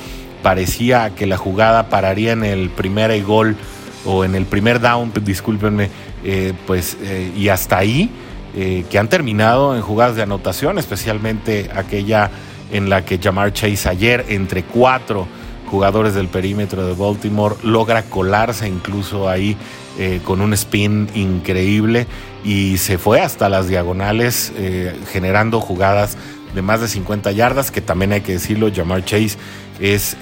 parecía 0.42 1.10
que 1.14 1.26
la 1.26 1.36
jugada 1.36 1.88
pararía 1.88 2.32
en 2.32 2.44
el 2.44 2.70
primer 2.70 3.22
gol 3.24 3.56
o 4.04 4.24
en 4.24 4.34
el 4.34 4.46
primer 4.46 4.80
down 4.80 5.12
discúlpenme 5.22 5.90
eh, 6.24 6.54
pues 6.66 6.96
eh, 7.02 7.30
y 7.36 7.48
hasta 7.48 7.78
ahí 7.78 8.10
eh, 8.58 8.86
que 8.88 8.98
han 8.98 9.08
terminado 9.08 9.76
en 9.76 9.82
jugadas 9.82 10.16
de 10.16 10.22
anotación, 10.22 10.78
especialmente 10.78 11.70
aquella 11.74 12.30
en 12.72 12.88
la 12.88 13.04
que 13.04 13.18
Jamar 13.18 13.52
Chase 13.52 13.86
ayer 13.86 14.24
entre 14.28 14.62
cuatro 14.62 15.28
jugadores 15.66 16.14
del 16.14 16.28
perímetro 16.28 16.86
de 16.86 16.94
Baltimore, 16.94 17.56
logra 17.62 18.04
colarse 18.04 18.66
incluso 18.66 19.28
ahí 19.28 19.58
eh, 19.98 20.20
con 20.24 20.40
un 20.40 20.54
spin 20.54 21.06
increíble 21.14 22.06
y 22.44 22.78
se 22.78 22.96
fue 22.96 23.20
hasta 23.20 23.50
las 23.50 23.68
diagonales 23.68 24.54
eh, 24.56 24.98
generando 25.12 25.60
jugadas 25.60 26.16
de 26.54 26.62
más 26.62 26.80
de 26.80 26.88
50 26.88 27.32
yardas, 27.32 27.70
que 27.70 27.82
también 27.82 28.12
hay 28.12 28.22
que 28.22 28.32
decirlo, 28.32 28.70
Jamar 28.74 29.04
Chase 29.04 29.36
es 29.80 30.16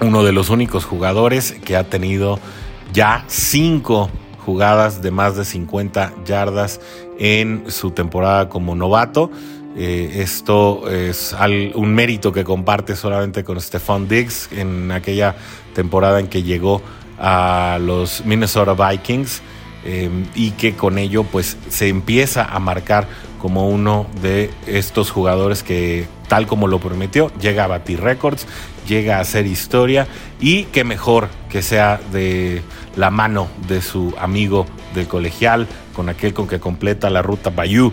uno 0.00 0.24
de 0.24 0.32
los 0.32 0.50
únicos 0.50 0.84
jugadores 0.84 1.52
que 1.64 1.76
ha 1.76 1.84
tenido 1.84 2.40
ya 2.92 3.22
cinco 3.28 4.10
jugadas 4.50 5.00
de 5.00 5.12
más 5.12 5.36
de 5.36 5.44
50 5.44 6.12
yardas 6.24 6.80
en 7.20 7.66
su 7.68 7.92
temporada 7.92 8.48
como 8.48 8.74
novato. 8.74 9.30
esto 9.76 10.90
es 10.90 11.36
un 11.76 11.94
mérito 11.94 12.32
que 12.32 12.42
comparte 12.42 12.96
solamente 12.96 13.44
con 13.44 13.60
Stephon 13.60 14.08
Diggs 14.08 14.48
en 14.50 14.90
aquella 14.90 15.36
temporada 15.72 16.18
en 16.18 16.26
que 16.26 16.42
llegó 16.42 16.82
a 17.20 17.78
los 17.80 18.24
Minnesota 18.24 18.74
Vikings 18.74 19.40
em, 19.84 20.26
y 20.34 20.52
que 20.52 20.74
con 20.74 20.98
ello 20.98 21.24
pues 21.24 21.56
se 21.68 21.88
empieza 21.88 22.44
a 22.44 22.58
marcar 22.58 23.06
como 23.40 23.68
uno 23.68 24.06
de 24.20 24.50
estos 24.66 25.10
jugadores 25.10 25.62
que 25.62 26.06
tal 26.28 26.46
como 26.46 26.68
lo 26.68 26.78
prometió 26.78 27.32
llega 27.40 27.64
a 27.64 27.66
batir 27.66 28.00
récords, 28.00 28.46
llega 28.86 29.16
a 29.16 29.20
hacer 29.20 29.46
historia 29.46 30.06
y 30.40 30.64
que 30.64 30.84
mejor 30.84 31.28
que 31.48 31.62
sea 31.62 32.00
de 32.12 32.62
la 32.96 33.10
mano 33.10 33.48
de 33.66 33.82
su 33.82 34.14
amigo 34.18 34.66
del 34.94 35.08
colegial, 35.08 35.66
con 35.94 36.08
aquel 36.08 36.34
con 36.34 36.48
que 36.48 36.60
completa 36.60 37.10
la 37.10 37.22
ruta 37.22 37.50
Bayou, 37.50 37.92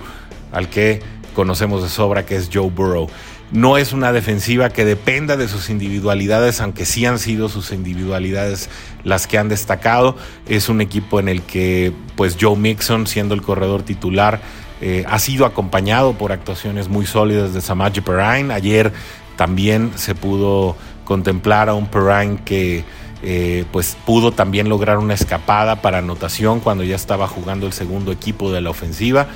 al 0.51 0.69
que 0.69 1.01
conocemos 1.33 1.83
de 1.83 1.89
sobra 1.89 2.25
que 2.25 2.35
es 2.35 2.49
Joe 2.51 2.69
Burrow. 2.69 3.09
No 3.51 3.77
es 3.77 3.93
una 3.93 4.11
defensiva 4.11 4.69
que 4.69 4.83
dependa 4.83 5.37
de 5.37 5.47
sus 5.47 5.69
individualidades, 5.69 6.59
aunque 6.59 6.85
sí 6.85 7.05
han 7.05 7.17
sido 7.17 7.47
sus 7.47 7.71
individualidades 7.71 8.69
las 9.05 9.25
que 9.25 9.37
han 9.37 9.47
destacado. 9.47 10.17
Es 10.47 10.67
un 10.67 10.81
equipo 10.81 11.19
en 11.19 11.29
el 11.29 11.41
que, 11.43 11.93
pues, 12.17 12.35
Joe 12.39 12.57
Mixon, 12.57 13.07
siendo 13.07 13.33
el 13.33 13.41
corredor 13.41 13.83
titular, 13.83 14.41
eh, 14.81 15.05
ha 15.07 15.17
sido 15.17 15.45
acompañado 15.45 16.13
por 16.13 16.31
actuaciones 16.31 16.89
muy 16.89 17.05
sólidas 17.05 17.53
de 17.53 17.61
Samaje 17.61 18.01
Perrine. 18.01 18.53
Ayer 18.53 18.91
también 19.37 19.91
se 19.95 20.13
pudo 20.13 20.75
contemplar 21.05 21.69
a 21.69 21.73
un 21.73 21.87
Perrine 21.87 22.39
que 22.43 22.83
eh, 23.23 23.65
pues 23.71 23.97
pudo 24.05 24.31
también 24.31 24.69
lograr 24.69 24.99
una 24.99 25.15
escapada 25.15 25.81
para 25.81 25.99
anotación 25.99 26.59
cuando 26.59 26.83
ya 26.83 26.95
estaba 26.95 27.27
jugando 27.27 27.65
el 27.65 27.73
segundo 27.73 28.11
equipo 28.11 28.51
de 28.51 28.61
la 28.61 28.69
ofensiva. 28.69 29.27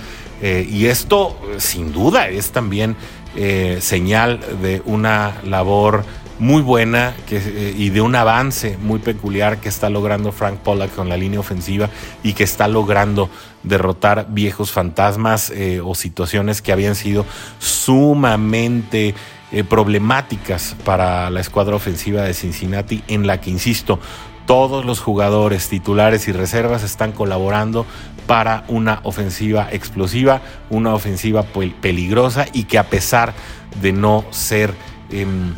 Eh, 0.44 0.68
y 0.70 0.88
esto, 0.88 1.40
sin 1.58 1.92
duda, 1.92 2.28
es 2.28 2.52
también 2.52 2.96
eh, 3.36 3.78
señal 3.82 4.40
de 4.62 4.82
una 4.86 5.36
labor 5.46 6.04
muy 6.40 6.62
buena 6.62 7.14
que, 7.28 7.76
y 7.78 7.90
de 7.90 8.02
un 8.02 8.16
avance 8.16 8.78
muy 8.82 9.00
peculiar 9.00 9.60
que 9.60 9.70
está 9.70 9.90
logrando 9.90 10.32
Frank 10.32 10.58
Pollack 10.58 10.96
con 10.96 11.08
la 11.08 11.16
línea 11.16 11.40
ofensiva 11.40 11.90
y 12.24 12.34
que 12.34 12.44
está 12.44 12.68
logrando 12.68 13.30
derrotar 13.62 14.26
viejos 14.30 14.72
fantasmas 14.72 15.54
o 15.84 15.94
situaciones 15.94 16.64
que 16.64 16.72
habían 16.72 16.96
sido 16.96 17.28
sumamente 17.60 19.14
eh, 19.54 19.66
problemáticas 19.66 20.78
para 20.86 21.30
la 21.30 21.42
escuadra 21.42 21.76
ofensiva 21.76 22.22
de 22.22 22.34
Cincinnati, 22.34 23.04
en 23.10 23.28
la 23.28 23.42
que, 23.42 23.50
insisto, 23.50 24.00
todos 24.46 24.86
los 24.86 25.00
jugadores 25.00 25.70
titulares 25.70 26.28
y 26.28 26.32
reservas 26.32 26.84
están 26.84 27.12
colaborando 27.12 27.86
para 28.28 28.64
una 28.68 29.00
ofensiva 29.04 29.68
explosiva, 29.72 30.42
una 30.70 30.94
ofensiva 30.94 31.44
peligrosa 31.82 32.46
y 32.54 32.64
que 32.64 32.78
a 32.78 32.90
pesar 32.90 33.34
de 33.82 33.92
no 33.92 34.26
ser 34.32 34.74
em, 35.10 35.54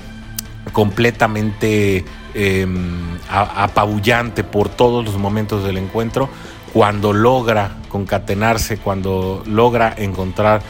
completamente 0.72 2.06
em, 2.34 3.18
apabullante 3.30 4.44
por 4.44 4.70
todos 4.70 5.06
los 5.06 5.18
momentos 5.18 5.64
del 5.64 5.78
encuentro, 5.78 6.30
cuando 6.74 7.14
logra 7.14 7.78
concatenarse, 7.90 8.78
cuando 8.78 9.44
logra 9.46 9.94
encontrar 9.96 10.62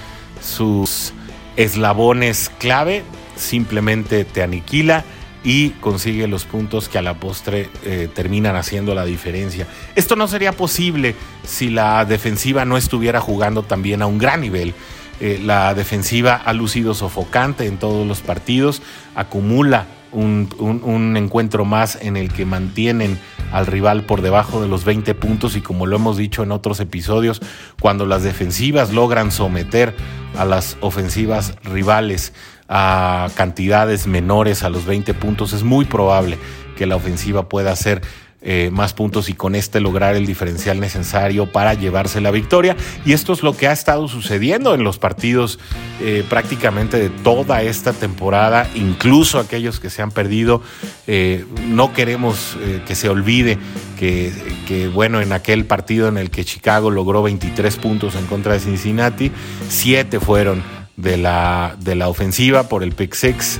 sus 0.42 1.14
eslabones 1.56 2.52
clave, 2.58 3.04
simplemente 3.38 4.26
te 4.26 4.44
aniquila 4.44 5.06
y 5.44 5.72
consigue 5.72 6.28
los 6.28 6.46
puntos 6.46 6.88
que 6.90 6.98
a 6.98 7.02
la 7.02 7.16
postre 7.16 7.70
eh, 7.84 8.08
terminan 8.14 8.56
haciendo 8.56 8.96
la 8.96 9.06
diferencia. 9.06 9.68
Esto 9.96 10.16
no 10.16 10.28
sería 10.28 10.54
posible 10.54 11.16
si 11.44 11.70
la 11.70 12.06
defensiva 12.06 12.66
no 12.66 12.78
estuviera 12.78 13.20
jugando 13.20 13.64
también 13.64 14.02
a 14.02 14.08
un 14.08 14.18
gran 14.18 14.42
nivel. 14.42 14.74
Eh, 15.20 15.40
la 15.44 15.74
defensiva 15.74 16.36
ha 16.36 16.54
lucido 16.54 16.94
sofocante 16.94 17.68
en 17.68 17.78
todos 17.78 18.08
los 18.08 18.22
partidos, 18.22 18.82
acumula 19.16 19.86
un, 20.14 21.14
encuentro 21.18 21.66
más 21.66 21.98
en 22.02 22.18
el 22.18 22.32
que 22.32 22.46
mantienen 22.46 23.20
al 23.52 23.66
rival 23.66 24.04
por 24.04 24.22
debajo 24.22 24.62
de 24.62 24.68
los 24.68 24.86
20 24.86 25.14
puntos 25.16 25.56
y 25.56 25.62
como 25.62 25.86
lo 25.86 25.96
hemos 25.96 26.18
dicho 26.18 26.44
en 26.44 26.52
otros 26.52 26.80
episodios, 26.80 27.42
cuando 27.82 28.06
las 28.06 28.24
defensivas 28.24 28.94
logran 28.94 29.32
someter 29.32 29.96
a 30.38 30.46
las 30.46 30.78
ofensivas 30.82 31.56
rivales 31.64 32.34
a 32.68 33.30
cantidades 33.36 34.08
menores 34.08 34.64
a 34.64 34.70
los 34.70 34.86
20 34.86 35.14
puntos, 35.14 35.54
es 35.54 35.64
muy 35.64 35.86
probable 35.86 36.38
que 36.76 36.86
la 36.86 36.96
ofensiva 36.96 37.50
pueda 37.50 37.72
hacer 37.72 38.02
eh, 38.46 38.72
más 38.74 38.94
puntos 38.94 39.30
y 39.30 39.34
con 39.36 39.56
este 39.56 39.80
lograr 39.80 40.18
el 40.18 40.26
diferencial 40.26 40.82
necesario 40.82 41.50
para 41.50 41.76
llevarse 41.76 42.20
la 42.20 42.30
victoria. 42.30 42.76
Y 43.06 43.14
esto 43.14 43.32
es 43.32 43.42
lo 43.42 43.56
que 43.56 43.70
ha 43.70 43.72
estado 43.72 44.10
sucediendo 44.10 44.76
en 44.76 44.84
los 44.84 44.98
partidos 44.98 45.60
eh, 46.02 46.26
prácticamente 46.28 47.00
de 47.00 47.10
toda 47.10 47.62
esta 47.62 47.94
temporada, 47.94 48.70
incluso 48.76 49.40
aquellos 49.40 49.80
que 49.80 49.90
se 49.90 50.02
han 50.02 50.12
perdido. 50.12 50.62
Eh, 51.08 51.46
no 51.70 51.94
queremos 51.94 52.58
que 52.86 52.96
se 52.96 53.08
olvide 53.08 53.58
que, 53.98 54.34
que, 54.68 54.90
bueno, 54.90 55.22
en 55.22 55.32
aquel 55.32 55.64
partido 55.64 56.10
en 56.10 56.18
el 56.18 56.30
que 56.30 56.44
Chicago 56.44 56.92
logró 56.92 57.24
23 57.24 57.78
puntos 57.78 58.16
en 58.16 58.26
contra 58.26 58.52
de 58.52 58.60
Cincinnati, 58.60 59.32
7 59.70 60.20
fueron 60.20 60.83
de 60.98 61.18
la, 61.18 61.76
de 61.80 61.96
la 61.96 62.10
ofensiva 62.10 62.70
por 62.70 62.84
el 62.84 62.94
pick 62.94 63.14
six, 63.14 63.60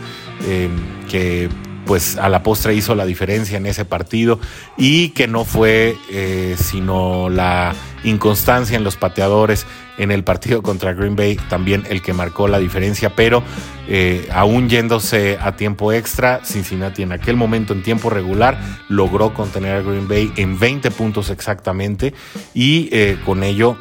que 1.10 1.50
pues 1.86 2.18
a 2.18 2.30
la 2.30 2.44
postre 2.44 2.74
hizo 2.74 2.96
la 2.96 3.06
diferencia 3.06 3.58
en 3.58 3.66
ese 3.66 3.86
partido 3.86 4.40
y 4.78 5.10
que 5.10 5.28
no 5.28 5.46
fue 5.46 5.96
eh, 6.10 6.56
sino 6.58 7.30
la 7.30 7.74
inconstancia 8.04 8.78
en 8.78 8.84
los 8.84 8.96
pateadores 8.96 9.66
en 9.98 10.12
el 10.12 10.24
partido 10.24 10.62
contra 10.62 10.94
Green 10.94 11.16
Bay 11.16 11.38
también 11.50 11.84
el 11.90 12.02
que 12.02 12.14
marcó 12.14 12.48
la 12.48 12.60
diferencia, 12.60 13.16
pero 13.16 13.44
eh, 13.88 14.28
aún 14.34 14.70
yéndose 14.70 15.38
a 15.40 15.56
tiempo 15.56 15.94
extra, 15.94 16.42
Cincinnati 16.44 17.04
en 17.04 17.12
aquel 17.12 17.36
momento 17.36 17.74
en 17.74 17.84
tiempo 17.84 18.10
regular 18.10 18.60
logró 18.90 19.34
contener 19.34 19.78
a 19.78 19.82
Green 19.82 20.08
Bay 20.08 20.32
en 20.36 20.60
20 20.60 20.92
puntos 20.92 21.30
exactamente 21.30 22.14
y 22.54 22.90
eh, 22.92 23.18
con 23.26 23.44
ello 23.44 23.78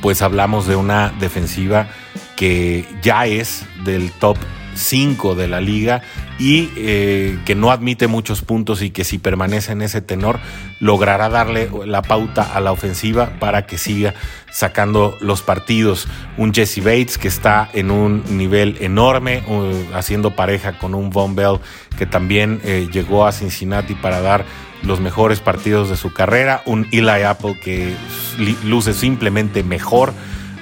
pues 0.00 0.22
hablamos 0.22 0.66
de 0.66 0.76
una 0.76 1.14
defensiva 1.18 1.88
que 2.36 2.84
ya 3.02 3.26
es 3.26 3.64
del 3.84 4.10
top 4.12 4.36
5 4.76 5.34
de 5.34 5.48
la 5.48 5.60
liga 5.60 6.02
y 6.38 6.70
eh, 6.76 7.38
que 7.44 7.54
no 7.54 7.70
admite 7.70 8.08
muchos 8.08 8.42
puntos 8.42 8.82
y 8.82 8.90
que 8.90 9.04
si 9.04 9.18
permanece 9.18 9.72
en 9.72 9.82
ese 9.82 10.00
tenor 10.00 10.40
logrará 10.80 11.28
darle 11.28 11.70
la 11.86 12.02
pauta 12.02 12.42
a 12.42 12.60
la 12.60 12.72
ofensiva 12.72 13.38
para 13.38 13.66
que 13.66 13.78
siga 13.78 14.14
sacando 14.50 15.16
los 15.20 15.42
partidos. 15.42 16.08
Un 16.36 16.52
Jesse 16.52 16.78
Bates 16.78 17.18
que 17.18 17.28
está 17.28 17.68
en 17.72 17.90
un 17.90 18.24
nivel 18.36 18.76
enorme, 18.80 19.42
haciendo 19.94 20.34
pareja 20.34 20.78
con 20.78 20.94
un 20.94 21.10
Von 21.10 21.36
Bell 21.36 21.60
que 21.96 22.06
también 22.06 22.60
eh, 22.64 22.88
llegó 22.92 23.26
a 23.26 23.32
Cincinnati 23.32 23.94
para 23.94 24.20
dar 24.20 24.44
los 24.82 25.00
mejores 25.00 25.40
partidos 25.40 25.88
de 25.88 25.96
su 25.96 26.12
carrera. 26.12 26.62
Un 26.66 26.88
Eli 26.90 27.22
Apple 27.22 27.58
que 27.62 27.94
luce 28.64 28.92
simplemente 28.92 29.62
mejor 29.62 30.12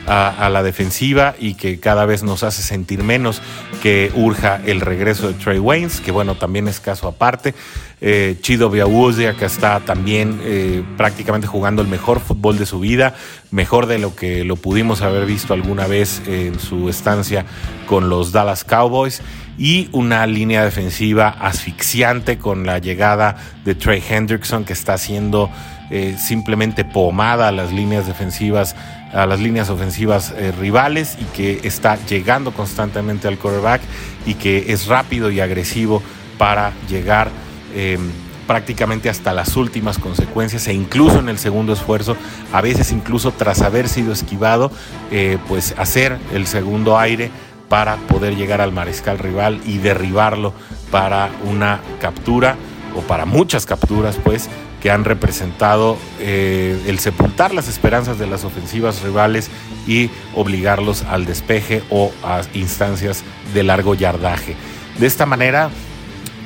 a, 0.06 0.48
la 0.50 0.62
defensiva 0.62 1.34
y 1.38 1.54
que 1.54 1.78
cada 1.78 2.06
vez 2.06 2.22
nos 2.22 2.42
hace 2.42 2.62
sentir 2.62 3.02
menos 3.02 3.40
que 3.82 4.10
urja 4.14 4.60
el 4.64 4.80
regreso 4.80 5.28
de 5.28 5.34
Trey 5.34 5.58
Waynes, 5.58 6.00
que 6.00 6.10
bueno, 6.10 6.34
también 6.34 6.68
es 6.68 6.80
caso 6.80 7.08
aparte. 7.08 7.54
Eh, 8.00 8.36
Chido 8.40 8.68
Biawuzia, 8.68 9.34
que 9.34 9.44
está 9.44 9.78
también 9.78 10.40
eh, 10.42 10.82
prácticamente 10.96 11.46
jugando 11.46 11.82
el 11.82 11.88
mejor 11.88 12.18
fútbol 12.18 12.58
de 12.58 12.66
su 12.66 12.80
vida, 12.80 13.14
mejor 13.52 13.86
de 13.86 13.98
lo 13.98 14.16
que 14.16 14.42
lo 14.42 14.56
pudimos 14.56 15.02
haber 15.02 15.24
visto 15.24 15.54
alguna 15.54 15.86
vez 15.86 16.20
en 16.26 16.58
su 16.58 16.88
estancia 16.88 17.46
con 17.86 18.08
los 18.08 18.32
Dallas 18.32 18.64
Cowboys 18.64 19.22
y 19.56 19.88
una 19.92 20.26
línea 20.26 20.64
defensiva 20.64 21.28
asfixiante 21.28 22.38
con 22.38 22.66
la 22.66 22.78
llegada 22.78 23.36
de 23.64 23.74
Trey 23.76 24.02
Hendrickson 24.06 24.64
que 24.64 24.72
está 24.72 24.94
haciendo 24.94 25.50
eh, 25.94 26.16
simplemente 26.18 26.86
pomada 26.86 27.48
a 27.48 27.52
las 27.52 27.70
líneas 27.70 28.06
defensivas, 28.06 28.74
a 29.12 29.26
las 29.26 29.40
líneas 29.40 29.68
ofensivas 29.68 30.32
eh, 30.34 30.50
rivales 30.58 31.18
y 31.20 31.24
que 31.36 31.60
está 31.64 31.98
llegando 32.06 32.52
constantemente 32.52 33.28
al 33.28 33.36
quarterback 33.36 33.82
y 34.24 34.32
que 34.32 34.72
es 34.72 34.86
rápido 34.86 35.30
y 35.30 35.40
agresivo 35.40 36.02
para 36.38 36.72
llegar 36.88 37.28
em, 37.74 38.10
prácticamente 38.46 39.10
hasta 39.10 39.34
las 39.34 39.54
últimas 39.54 39.98
consecuencias 39.98 40.66
e 40.66 40.72
incluso 40.72 41.18
en 41.18 41.28
el 41.28 41.38
segundo 41.38 41.74
esfuerzo, 41.74 42.16
a 42.54 42.62
veces 42.62 42.90
incluso 42.90 43.30
tras 43.32 43.60
haber 43.60 43.86
sido 43.86 44.14
esquivado, 44.14 44.70
eh, 45.10 45.36
pues 45.46 45.74
hacer 45.76 46.16
el 46.32 46.46
segundo 46.46 46.98
aire 46.98 47.30
para 47.68 47.96
poder 47.96 48.34
llegar 48.34 48.62
al 48.62 48.72
mariscal 48.72 49.18
rival 49.18 49.60
y 49.66 49.76
derribarlo 49.76 50.54
para 50.90 51.28
una 51.44 51.80
captura 52.00 52.56
o 52.96 53.00
para 53.00 53.26
muchas 53.26 53.66
capturas, 53.66 54.18
pues, 54.24 54.48
que 54.82 54.90
han 54.90 55.04
representado 55.04 55.96
eh, 56.18 56.76
el 56.86 56.98
sepultar 56.98 57.54
las 57.54 57.68
esperanzas 57.68 58.18
de 58.18 58.26
las 58.26 58.44
ofensivas 58.44 59.00
rivales 59.02 59.48
y 59.86 60.10
obligarlos 60.34 61.02
al 61.02 61.24
despeje 61.24 61.82
o 61.88 62.10
a 62.24 62.42
instancias 62.52 63.22
de 63.54 63.62
largo 63.62 63.94
yardaje. 63.94 64.56
De 64.98 65.06
esta 65.06 65.24
manera, 65.24 65.70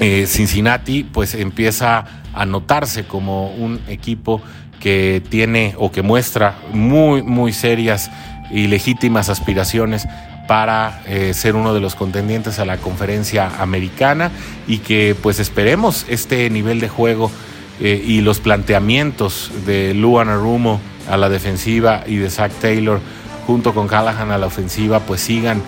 eh, 0.01 0.27
Cincinnati 0.27 1.03
pues 1.03 1.35
empieza 1.35 2.05
a 2.35 2.45
notarse 2.45 3.07
como 3.07 3.49
un 3.49 3.81
equipo 3.89 4.43
que 4.81 5.23
tiene 5.31 5.75
o 5.79 5.91
que 5.91 6.03
muestra 6.03 6.59
muy, 6.73 7.23
muy 7.23 7.55
serias 7.55 8.11
y 8.51 8.67
legítimas 8.67 9.31
aspiraciones 9.31 10.07
para 10.47 11.03
eh, 11.07 11.33
ser 11.33 11.57
uno 11.57 11.73
de 11.73 11.81
los 11.81 11.95
contendientes 11.95 12.59
a 12.59 12.67
la 12.67 12.77
conferencia 12.77 13.51
americana 13.61 14.31
y 14.69 14.79
que 14.79 15.17
pues 15.21 15.41
esperemos 15.41 16.05
este 16.09 16.49
nivel 16.51 16.79
de 16.81 16.89
juego 16.89 17.31
eh, 17.79 18.03
y 18.07 18.23
los 18.23 18.41
planteamientos 18.41 19.51
de 19.67 19.93
Luan 19.93 20.31
Arumo 20.31 20.81
a 21.11 21.19
la 21.19 21.29
defensiva 21.29 22.05
y 22.07 22.17
de 22.17 22.31
Zach 22.31 22.51
Taylor 22.53 23.01
junto 23.47 23.75
con 23.75 23.87
Callahan 23.87 24.31
a 24.31 24.39
la 24.39 24.47
ofensiva 24.47 25.01
pues 25.01 25.21
sigan 25.21 25.61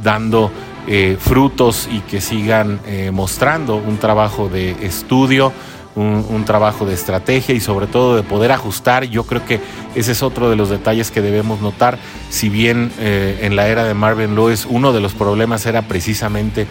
dando 0.00 0.52
eh, 0.86 1.16
frutos 1.18 1.88
y 1.90 2.00
que 2.00 2.20
sigan 2.20 2.78
eh, 2.86 3.10
mostrando 3.10 3.76
un 3.76 3.98
trabajo 3.98 4.48
de 4.48 4.76
estudio, 4.86 5.52
un, 5.96 6.44
trabajo 6.44 6.86
de 6.86 6.94
estrategia 6.94 7.54
y 7.54 7.60
sobre 7.60 7.86
todo 7.86 8.14
de 8.14 8.22
poder 8.22 8.52
ajustar. 8.52 9.04
Yo 9.04 9.24
creo 9.24 9.44
que 9.44 9.58
ese 9.94 10.12
es 10.12 10.22
otro 10.22 10.48
de 10.50 10.54
los 10.54 10.68
detalles 10.68 11.10
que 11.10 11.22
debemos 11.22 11.62
notar. 11.62 11.98
Si 12.28 12.50
bien 12.50 12.92
en 12.98 13.56
la 13.56 13.68
era 13.68 13.84
de 13.84 13.94
Marvin 13.94 14.34
Lewis 14.34 14.66
uno 14.68 14.92
de 14.92 15.00
los 15.00 15.14
problemas 15.14 15.64
era 15.64 15.82
precisamente 15.88 16.66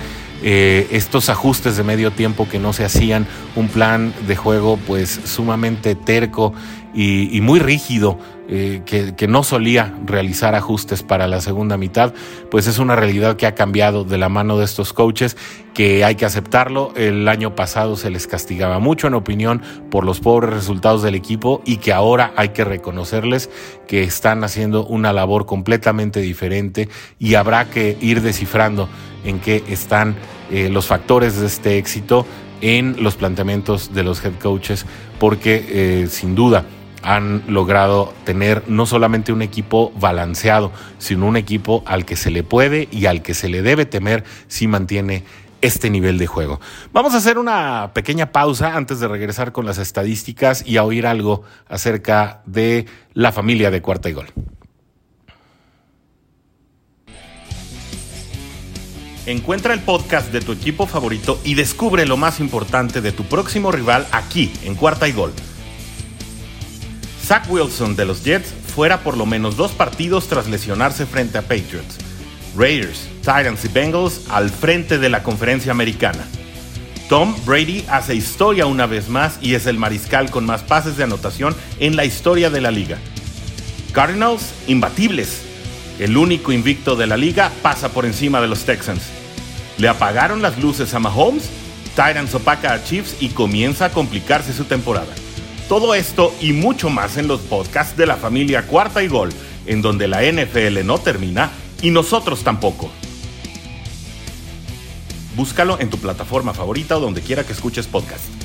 eh, 0.48 0.88
estos 0.92 1.30
ajustes 1.30 1.76
de 1.76 1.84
medio 1.84 2.12
tiempo 2.12 2.48
que 2.48 2.60
no 2.60 2.72
se 2.72 2.86
hacían, 2.86 3.26
un 3.56 3.68
plan 3.68 4.14
de 4.28 4.36
juego 4.36 4.78
pues 4.78 5.20
sumamente 5.26 5.96
terco 5.96 6.54
y, 6.98 7.42
muy 7.42 7.60
rígido, 7.60 8.18
eh, 8.48 8.82
que, 8.86 9.28
no 9.28 9.44
solía 9.44 9.94
realizar 10.06 10.56
ajustes 10.56 11.04
para 11.04 11.28
la 11.28 11.42
segunda 11.42 11.76
mitad, 11.76 12.14
pues 12.50 12.68
es 12.68 12.80
una 12.80 12.96
realidad 12.96 13.36
que 13.36 13.48
ha 13.48 13.54
cambiado 13.54 14.06
de 14.06 14.18
la 14.18 14.30
mano 14.30 14.58
de 14.58 14.64
estos 14.64 14.94
coaches, 14.94 15.36
que 15.74 16.06
hay 16.06 16.16
que 16.16 16.24
aceptarlo. 16.24 16.94
El 16.96 17.28
año 17.28 17.54
pasado 17.54 17.98
se 17.98 18.10
les 18.10 18.28
castigaba 18.28 18.80
mucho, 18.80 19.08
en 19.08 19.14
opinión, 19.16 19.62
por 19.92 20.06
los 20.06 20.22
pobres 20.22 20.54
resultados 20.54 21.04
del 21.04 21.16
equipo 21.16 21.62
y 21.66 21.78
que 21.78 21.92
ahora 21.92 22.32
hay 22.38 22.50
que 22.50 22.64
reconocerles 22.64 23.50
que 23.88 24.04
están 24.04 24.46
haciendo 24.46 24.86
una 24.86 25.12
labor 25.12 25.46
completamente 25.46 26.22
diferente 26.22 26.88
y 27.20 27.36
habrá 27.36 27.70
que 27.70 27.98
ir 28.00 28.22
descifrando 28.22 28.88
en 29.26 29.40
qué 29.40 29.64
están 29.68 30.16
eh, 30.50 30.70
los 30.70 30.88
factores 30.88 31.42
de 31.42 31.48
este 31.48 31.78
éxito 31.78 32.26
en 32.62 33.04
los 33.04 33.16
planteamientos 33.16 33.94
de 33.94 34.04
los 34.04 34.24
head 34.24 34.36
coaches, 34.42 34.86
porque 35.20 35.66
eh, 35.68 36.08
sin 36.08 36.36
duda 36.36 36.66
han 37.06 37.44
logrado 37.48 38.14
tener 38.26 38.64
no 38.68 38.86
solamente 38.86 39.32
un 39.32 39.44
equipo 39.44 39.94
balanceado, 39.96 40.72
sino 40.98 41.28
un 41.28 41.38
equipo 41.38 41.84
al 41.86 42.04
que 42.04 42.16
se 42.16 42.32
le 42.32 42.44
puede 42.44 42.90
y 42.92 43.06
al 43.06 43.22
que 43.22 43.36
se 43.36 43.48
le 43.48 43.62
debe 43.62 43.86
temer 43.86 44.24
si 44.48 44.68
mantiene 44.68 45.24
este 45.62 45.90
nivel 45.90 46.18
de 46.18 46.28
juego. 46.28 46.60
Vamos 46.92 47.14
a 47.14 47.18
hacer 47.18 47.38
una 47.38 47.92
pequeña 47.94 48.32
pausa 48.32 48.76
antes 48.76 49.00
de 49.00 49.08
regresar 49.08 49.52
con 49.52 49.66
las 49.66 49.78
estadísticas 49.78 50.66
y 50.66 50.78
a 50.78 50.84
oír 50.84 51.06
algo 51.06 51.44
acerca 51.68 52.42
de 52.46 52.88
la 53.14 53.32
familia 53.32 53.72
de 53.72 53.82
cuarta 53.82 54.10
y 54.10 54.14
gol. 54.14 54.28
Encuentra 59.28 59.74
el 59.74 59.80
podcast 59.80 60.32
de 60.32 60.42
tu 60.42 60.52
equipo 60.52 60.86
favorito 60.86 61.40
y 61.44 61.56
descubre 61.56 62.06
lo 62.06 62.16
más 62.18 62.40
importante 62.40 63.02
de 63.02 63.12
tu 63.12 63.24
próximo 63.24 63.72
rival 63.72 64.06
aquí, 64.12 64.54
en 64.64 64.76
Cuarta 64.76 65.08
y 65.08 65.14
Gol. 65.14 65.34
Zach 67.26 67.50
Wilson 67.50 67.96
de 67.96 68.06
los 68.06 68.24
Jets 68.24 68.54
fuera 68.76 69.00
por 69.00 69.18
lo 69.18 69.26
menos 69.26 69.58
dos 69.58 69.72
partidos 69.72 70.28
tras 70.28 70.48
lesionarse 70.48 71.08
frente 71.08 71.40
a 71.40 71.42
Patriots. 71.42 71.98
Raiders, 72.56 73.08
Titans 73.22 73.66
y 73.66 73.68
Bengals 73.68 74.22
al 74.30 74.52
frente 74.52 75.00
de 75.00 75.10
la 75.10 75.24
conferencia 75.24 75.72
americana. 75.72 76.24
Tom 77.10 77.36
Brady 77.44 77.84
hace 77.90 78.14
historia 78.14 78.68
una 78.68 78.86
vez 78.86 79.10
más 79.10 79.40
y 79.42 79.56
es 79.56 79.66
el 79.66 79.80
mariscal 79.80 80.30
con 80.30 80.46
más 80.46 80.62
pases 80.62 80.98
de 80.98 81.04
anotación 81.04 81.56
en 81.80 81.96
la 81.96 82.06
historia 82.06 82.52
de 82.52 82.62
la 82.62 82.70
liga. 82.70 83.00
Cardinals, 83.92 84.54
imbatibles. 84.68 85.42
El 85.98 86.18
único 86.18 86.52
invicto 86.52 86.96
de 86.96 87.08
la 87.08 87.18
liga 87.18 87.52
pasa 87.64 87.90
por 87.90 88.06
encima 88.06 88.40
de 88.40 88.48
los 88.48 88.66
Texans. 88.66 89.02
Le 89.80 89.88
apagaron 89.88 90.44
las 90.44 90.60
luces 90.60 90.94
a 90.94 91.00
Mahomes, 91.00 91.50
Titans 91.96 92.36
opaca 92.36 92.74
a 92.74 92.84
Chiefs 92.84 93.16
y 93.20 93.30
comienza 93.30 93.86
a 93.86 93.90
complicarse 93.92 94.54
su 94.54 94.66
temporada. 94.66 95.16
Todo 95.68 95.96
esto 95.96 96.32
y 96.40 96.54
mucho 96.54 96.92
más 96.92 97.18
en 97.18 97.28
los 97.28 97.42
podcasts 97.42 97.98
de 97.98 98.06
la 98.06 98.18
familia 98.18 98.68
Cuarta 98.68 99.02
y 99.02 99.08
Gol, 99.08 99.32
en 99.66 99.82
donde 99.82 100.08
la 100.08 100.22
NFL 100.22 100.86
no 100.86 101.00
termina 101.00 101.50
y 101.82 101.90
nosotros 101.90 102.44
tampoco. 102.44 102.92
Búscalo 105.36 105.80
en 105.80 105.90
tu 105.90 105.98
plataforma 105.98 106.54
favorita 106.54 106.98
o 106.98 107.00
donde 107.00 107.22
quiera 107.22 107.44
que 107.44 107.54
escuches 107.54 107.88
podcast. 107.88 108.45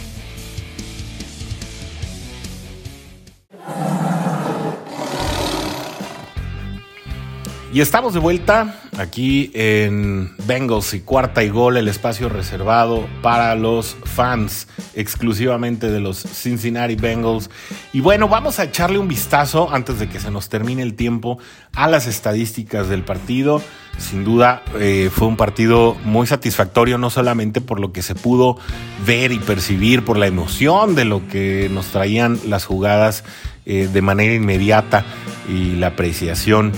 Y 7.73 7.81
estamos 7.81 8.15
de 8.15 8.19
vuelta 8.19 8.81
aquí 8.99 9.53
en 9.55 10.35
Bengals 10.45 10.93
y 10.93 11.03
cuarta 11.03 11.45
y 11.45 11.51
gol, 11.51 11.77
el 11.77 11.87
espacio 11.87 12.29
reservado 12.29 13.07
para 13.23 13.55
los 13.55 13.97
fans 14.03 14.67
exclusivamente 14.95 15.89
de 15.89 16.01
los 16.01 16.19
Cincinnati 16.19 16.97
Bengals. 16.97 17.49
Y 17.93 18.01
bueno, 18.01 18.27
vamos 18.27 18.59
a 18.59 18.65
echarle 18.65 18.99
un 18.99 19.07
vistazo 19.07 19.73
antes 19.73 20.01
de 20.01 20.09
que 20.09 20.19
se 20.19 20.33
nos 20.33 20.49
termine 20.49 20.83
el 20.83 20.95
tiempo 20.95 21.39
a 21.73 21.87
las 21.87 22.09
estadísticas 22.09 22.89
del 22.89 23.05
partido. 23.05 23.63
Sin 23.99 24.25
duda 24.25 24.65
eh, 24.81 25.09
fue 25.13 25.29
un 25.29 25.37
partido 25.37 25.97
muy 26.05 26.27
satisfactorio, 26.27 26.99
no 26.99 27.09
solamente 27.09 27.61
por 27.61 27.79
lo 27.79 27.93
que 27.93 28.03
se 28.03 28.17
pudo 28.17 28.59
ver 29.07 29.31
y 29.31 29.39
percibir, 29.39 30.05
por 30.05 30.19
la 30.19 30.27
emoción 30.27 30.97
de 30.97 31.05
lo 31.05 31.29
que 31.29 31.71
nos 31.71 31.87
traían 31.87 32.37
las 32.49 32.65
jugadas 32.65 33.23
eh, 33.65 33.89
de 33.93 34.03
manera 34.03 34.35
inmediata 34.35 35.05
y 35.49 35.77
la 35.77 35.89
apreciación 35.89 36.73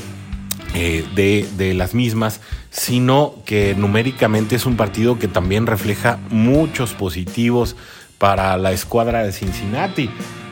eh, 0.75 1.05
de, 1.15 1.75
las 1.75 1.95
mismas, 1.95 2.41
sino 2.71 3.35
que 3.45 3.75
numéricamente 3.75 4.57
es 4.57 4.65
un 4.65 4.77
partido 4.77 5.19
que 5.19 5.29
también 5.29 5.67
refleja 5.67 6.19
muchos 6.31 6.95
positivos 6.95 7.77
para 8.19 8.57
la 8.57 8.73
escuadra 8.73 9.23
de 9.23 9.33
Cincinnati. 9.33 10.09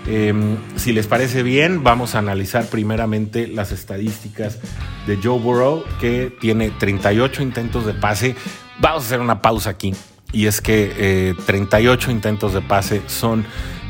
Em, 0.06 0.56
si 0.76 0.92
les 0.92 1.06
parece 1.06 1.42
bien, 1.42 1.82
vamos 1.82 2.14
a 2.14 2.18
analizar 2.18 2.66
primeramente 2.66 3.46
las 3.46 3.72
estadísticas 3.72 4.58
de 5.06 5.16
Joe 5.22 5.38
Burrow, 5.38 5.84
que 6.00 6.32
tiene 6.40 6.70
38 6.70 7.42
intentos 7.42 7.86
de 7.86 7.94
pase. 7.94 8.34
Vamos 8.78 9.04
a 9.04 9.06
hacer 9.06 9.20
una 9.20 9.40
pausa 9.40 9.70
aquí. 9.70 9.94
Y 10.32 10.46
es 10.46 10.60
que 10.60 11.34
38 11.46 12.10
eh, 12.10 12.12
intentos 12.12 12.52
de 12.52 12.60
pase 12.60 13.02
son 13.06 13.44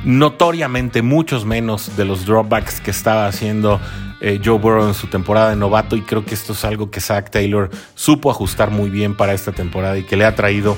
notoriamente 0.04 1.02
muchos 1.02 1.44
menos 1.44 1.96
de 1.96 2.04
los 2.04 2.24
dropbacks 2.24 2.80
que 2.80 2.90
estaba 2.90 3.26
haciendo 3.26 3.80
eh, 4.20 4.38
Joe 4.44 4.58
Burrow 4.58 4.86
en 4.86 4.94
su 4.94 5.06
temporada 5.06 5.50
de 5.50 5.56
novato 5.56 5.96
y 5.96 6.02
creo 6.02 6.26
que 6.26 6.34
esto 6.34 6.52
es 6.52 6.64
algo 6.64 6.90
que 6.90 7.00
Zach 7.00 7.30
Taylor 7.30 7.70
supo 7.94 8.30
ajustar 8.30 8.70
muy 8.70 8.90
bien 8.90 9.16
para 9.16 9.32
esta 9.32 9.52
temporada 9.52 9.96
y 9.96 10.02
que 10.02 10.16
le 10.16 10.26
ha 10.26 10.34
traído 10.34 10.76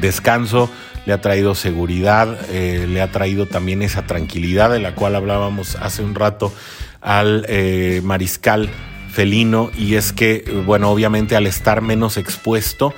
descanso, 0.00 0.68
le 1.06 1.12
ha 1.12 1.20
traído 1.20 1.54
seguridad, 1.54 2.36
eh, 2.50 2.86
le 2.88 3.00
ha 3.00 3.12
traído 3.12 3.46
también 3.46 3.82
esa 3.82 4.06
tranquilidad 4.06 4.70
de 4.70 4.80
la 4.80 4.96
cual 4.96 5.14
hablábamos 5.14 5.76
hace 5.76 6.02
un 6.02 6.16
rato 6.16 6.52
al 7.00 7.46
eh, 7.48 8.00
mariscal 8.02 8.68
felino. 9.10 9.70
Y 9.78 9.94
es 9.94 10.12
que, 10.12 10.44
bueno, 10.66 10.90
obviamente 10.90 11.36
al 11.36 11.46
estar 11.46 11.82
menos 11.82 12.16
expuesto, 12.16 12.92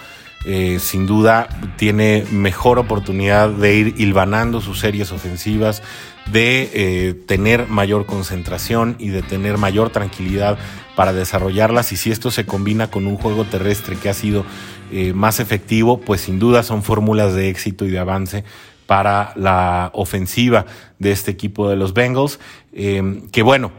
sin 0.79 1.07
duda 1.07 1.49
tiene 1.77 2.25
mejor 2.31 2.79
oportunidad 2.79 3.51
de 3.51 3.75
ir 3.75 3.95
hilvanando 3.99 4.63
sus 4.63 4.79
series 4.79 5.13
ofensivas, 5.13 5.83
de 6.33 6.71
eh, 6.73 7.14
tener 7.14 7.69
mayor 7.69 8.07
concentración 8.07 8.97
y 8.99 9.09
de 9.09 9.23
tener 9.23 9.59
mayor 9.59 9.91
tranquilidad 9.91 10.59
para 10.95 11.12
desarrollarlas. 11.12 11.93
Y 11.93 11.97
si 11.97 12.11
esto 12.11 12.31
se 12.31 12.45
combina 12.45 12.91
con 12.91 13.07
un 13.07 13.17
juego 13.17 13.45
terrestre 13.45 13.97
que 13.97 14.09
ha 14.09 14.14
sido 14.14 14.45
eh, 14.93 15.12
más 15.12 15.41
efectivo, 15.41 16.01
pues 16.01 16.23
sin 16.23 16.38
duda 16.38 16.62
son 16.62 16.83
fórmulas 16.83 17.35
de 17.35 17.49
éxito 17.49 17.85
y 17.85 17.91
de 17.91 17.99
avance 17.99 18.45
para 18.87 19.33
la 19.37 19.91
ofensiva 19.95 20.64
de 20.99 21.12
este 21.12 21.31
equipo 21.31 21.69
de 21.69 21.77
los 21.77 21.93
Bengals, 21.93 22.41
eh, 22.73 23.23
que 23.33 23.43
bueno, 23.43 23.71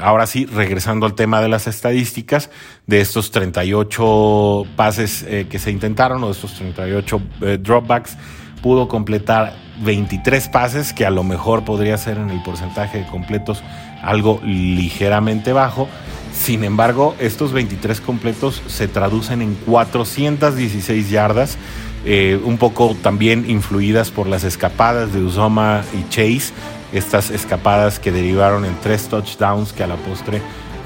ahora 0.00 0.26
sí, 0.26 0.46
regresando 0.46 1.06
al 1.06 1.14
tema 1.14 1.40
de 1.40 1.48
las 1.48 1.68
estadísticas, 1.68 2.50
de 2.88 3.00
estos 3.00 3.30
38 3.30 4.64
pases 4.74 5.24
que 5.48 5.58
se 5.60 5.70
intentaron 5.70 6.24
o 6.24 6.26
de 6.26 6.32
estos 6.32 6.54
38 6.54 7.22
dropbacks, 7.60 8.16
pudo 8.62 8.88
completar 8.88 9.54
23 9.84 10.48
pases, 10.48 10.92
que 10.92 11.04
a 11.04 11.10
lo 11.10 11.24
mejor 11.24 11.64
podría 11.64 11.98
ser 11.98 12.16
en 12.16 12.30
el 12.30 12.42
porcentaje 12.42 12.98
de 12.98 13.06
completos 13.06 13.62
algo 14.02 14.40
ligeramente 14.44 15.52
bajo. 15.52 15.88
Sin 16.32 16.64
embargo, 16.64 17.14
estos 17.18 17.52
23 17.52 18.00
completos 18.00 18.62
se 18.66 18.88
traducen 18.88 19.42
en 19.42 19.54
416 19.66 21.10
yardas, 21.10 21.58
eh, 22.04 22.40
un 22.42 22.56
poco 22.56 22.96
también 23.02 23.48
influidas 23.50 24.10
por 24.10 24.26
las 24.26 24.44
escapadas 24.44 25.12
de 25.12 25.22
Uzoma 25.22 25.82
y 25.92 26.08
Chase, 26.08 26.52
estas 26.92 27.30
escapadas 27.30 27.98
que 27.98 28.12
derivaron 28.12 28.64
en 28.64 28.74
tres 28.82 29.08
touchdowns 29.08 29.72
que 29.72 29.82
a 29.82 29.86
la 29.86 29.96
postre 29.96 30.40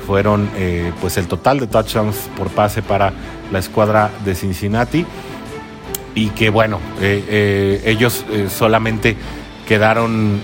fueron 0.06 0.48
eh, 0.56 0.92
pues 1.00 1.16
el 1.16 1.26
total 1.26 1.58
de 1.58 1.66
touchdowns 1.66 2.16
por 2.36 2.48
pase 2.48 2.80
para 2.80 3.12
la 3.50 3.58
escuadra 3.58 4.10
de 4.24 4.36
Cincinnati 4.36 5.04
y 6.16 6.30
que 6.30 6.50
bueno, 6.50 6.80
eh, 7.00 7.80
ellos 7.86 8.24
solamente 8.48 9.16
quedaron 9.68 10.40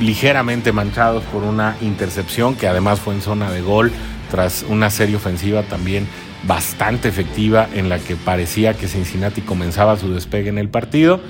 ligeramente 0.00 0.72
manchados 0.72 1.22
por 1.24 1.42
una 1.42 1.76
intercepción 1.82 2.54
que 2.54 2.68
además 2.68 3.00
fue 3.00 3.14
en 3.14 3.20
zona 3.20 3.50
de 3.50 3.60
gol 3.60 3.92
tras 4.30 4.64
una 4.68 4.90
serie 4.90 5.16
ofensiva 5.16 5.62
también 5.64 6.06
bastante 6.44 7.08
efectiva 7.08 7.68
en 7.74 7.88
la 7.88 7.98
que 7.98 8.16
parecía 8.16 8.74
que 8.74 8.88
Cincinnati 8.88 9.40
comenzaba 9.40 9.96
su 9.96 10.12
despegue 10.12 10.48
en 10.48 10.58
el 10.58 10.68
partido 10.68 11.20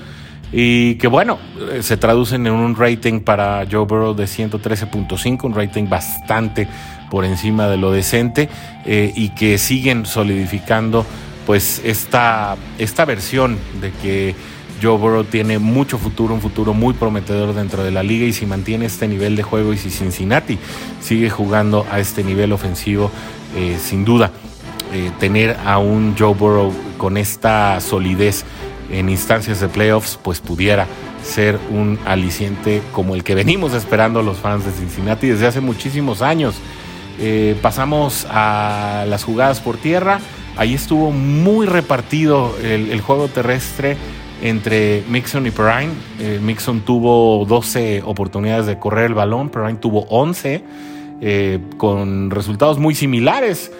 y 0.51 0.95
que 0.95 1.07
bueno, 1.07 1.37
eh, 1.71 1.83
se 1.83 1.97
traducen 1.97 2.47
en 2.47 2.53
un 2.53 2.75
rating 2.75 3.19
para 3.19 3.65
Joe 3.69 3.85
Burrow 3.85 4.15
de 4.15 4.25
113.5, 4.25 5.43
un 5.43 5.53
rating 5.53 5.87
bastante 5.87 6.67
por 7.11 7.25
encima 7.25 7.67
de 7.67 7.77
lo 7.77 7.91
decente 7.91 8.49
eh, 8.85 9.11
y 9.15 9.29
que 9.29 9.57
siguen 9.57 10.05
solidificando 10.05 11.05
pues 11.49 11.81
esta, 11.83 12.57
esta 12.77 13.05
versión 13.05 13.57
de 13.81 13.91
que 13.91 14.35
Joe 14.83 14.99
Burrow 14.99 15.23
tiene 15.23 15.57
mucho 15.57 15.97
futuro, 15.97 16.35
un 16.35 16.41
futuro 16.41 16.75
muy 16.75 16.93
prometedor 16.93 17.55
dentro 17.55 17.83
de 17.83 17.89
la 17.89 18.03
liga 18.03 18.27
y 18.27 18.33
si 18.33 18.45
mantiene 18.45 18.85
este 18.85 19.07
nivel 19.07 19.35
de 19.35 19.41
juego 19.41 19.73
y 19.73 19.79
si 19.79 19.89
Cincinnati 19.89 20.59
sigue 21.01 21.31
jugando 21.31 21.87
a 21.89 21.99
este 21.99 22.23
nivel 22.23 22.53
ofensivo, 22.53 23.09
eh, 23.55 23.79
sin 23.81 24.05
duda, 24.05 24.29
eh, 24.93 25.09
tener 25.19 25.57
a 25.65 25.79
un 25.79 26.15
Joe 26.15 26.35
Burrow 26.35 26.71
con 26.99 27.17
esta 27.17 27.81
solidez 27.81 28.45
en 28.91 29.09
instancias 29.09 29.59
de 29.59 29.69
playoffs, 29.69 30.19
pues 30.21 30.41
pudiera 30.41 30.85
ser 31.23 31.59
un 31.71 31.97
aliciente 32.05 32.83
como 32.91 33.15
el 33.15 33.23
que 33.23 33.33
venimos 33.33 33.73
esperando 33.73 34.21
los 34.21 34.37
fans 34.37 34.65
de 34.65 34.71
Cincinnati 34.71 35.25
desde 35.25 35.47
hace 35.47 35.61
muchísimos 35.61 36.21
años. 36.21 36.53
Eh, 37.19 37.57
pasamos 37.59 38.27
a 38.29 39.05
las 39.07 39.23
jugadas 39.23 39.61
por 39.61 39.77
tierra. 39.77 40.19
Ahí 40.59 40.75
estuvo 40.75 41.11
muy 41.11 41.65
repartido 41.65 42.53
el 42.61 43.01
juego 43.01 43.29
terrestre 43.29 43.97
entre 44.41 45.03
Mixon 45.09 45.45
y 45.47 45.51
Perrine. 45.51 45.91
Eh, 46.19 46.39
Mixon 46.41 46.81
tuvo 46.81 47.45
12 47.45 48.03
oportunidades 48.05 48.65
de 48.65 48.79
correr 48.79 49.05
el 49.05 49.13
balón, 49.13 49.49
Perrine 49.49 49.79
tuvo 49.79 50.05
11, 50.09 50.63
eh, 51.21 51.59
con 51.77 52.31
resultados 52.31 52.79
muy 52.79 52.95
similares. 52.95 53.71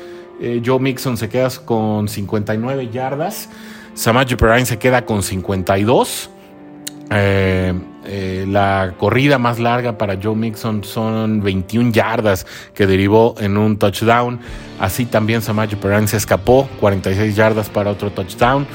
Eh, 0.41 0.61
Joe 0.65 0.79
Mixon 0.79 1.17
se 1.17 1.29
queda 1.29 1.49
con 1.65 2.07
59 2.07 2.89
yardas, 2.91 3.49
Samaje 3.93 4.37
Perrine 4.37 4.65
se 4.65 4.77
queda 4.77 5.05
con 5.05 5.23
52. 5.23 6.29
La 8.05 8.93
corrida 8.97 9.37
más 9.37 9.59
larga 9.59 9.97
para 9.97 10.17
Joe 10.21 10.35
Mixon 10.35 10.83
son 10.83 11.41
21 11.41 11.91
yardas 11.91 12.47
que 12.73 12.87
derivó 12.87 13.35
en 13.39 13.57
un 13.57 13.77
touchdown. 13.77 14.39
Así 14.79 15.05
también 15.05 15.41
Samaje 15.41 15.75
Perrine 15.75 16.07
se 16.07 16.17
escapó, 16.17 16.67
46 16.79 17.35
yardas 17.35 17.69
para 17.69 17.91
otro 17.91 18.11
touchdown 18.11 18.65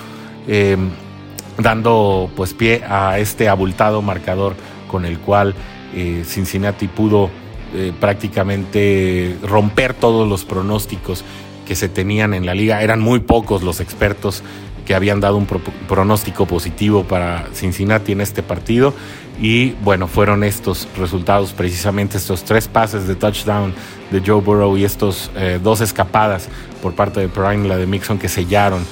dando 1.59 2.31
pues 2.35 2.55
pie 2.55 2.83
a 2.89 3.19
este 3.19 3.49
abultado 3.49 4.03
marcador 4.03 4.55
con 4.89 5.05
el 5.05 5.19
cual 5.19 5.55
eh, 5.95 6.25
Cincinnati 6.27 6.89
pudo 6.89 7.31
eh, 7.75 7.93
prácticamente 7.99 9.37
romper 9.43 9.95
todos 9.95 10.29
los 10.29 10.45
pronósticos 10.45 11.25
que 11.67 11.75
se 11.75 11.89
tenían 11.89 12.35
en 12.35 12.47
la 12.47 12.55
liga. 12.55 12.83
Eran 12.83 13.01
muy 13.01 13.21
pocos 13.21 13.63
los 13.63 13.81
expertos 13.81 14.43
que 14.85 14.95
habían 14.95 15.21
dado 15.21 15.37
un 15.37 15.47
pronóstico 15.47 16.47
positivo 16.47 17.05
para 17.05 17.49
Cincinnati 17.53 18.13
en 18.13 18.21
este 18.21 18.43
partido. 18.43 18.95
Y 19.41 19.71
bueno, 19.83 20.07
fueron 20.07 20.45
estos 20.45 20.89
resultados, 20.97 21.53
precisamente 21.53 22.19
estos 22.19 22.45
tres 22.45 22.69
pases 22.69 23.09
de 23.09 23.17
touchdown 23.17 23.75
de 24.11 24.23
Joe 24.25 24.41
Burrow 24.41 24.77
y 24.77 24.85
estos 24.85 25.31
eh, 25.35 25.59
dos 25.63 25.81
escapadas 25.81 26.49
por 26.83 26.95
parte 26.95 27.21
de 27.21 27.29
Prime, 27.29 27.67
la 27.67 27.77
de 27.77 27.87
Mixon, 27.87 28.19
que 28.19 28.29
sellaron 28.29 28.85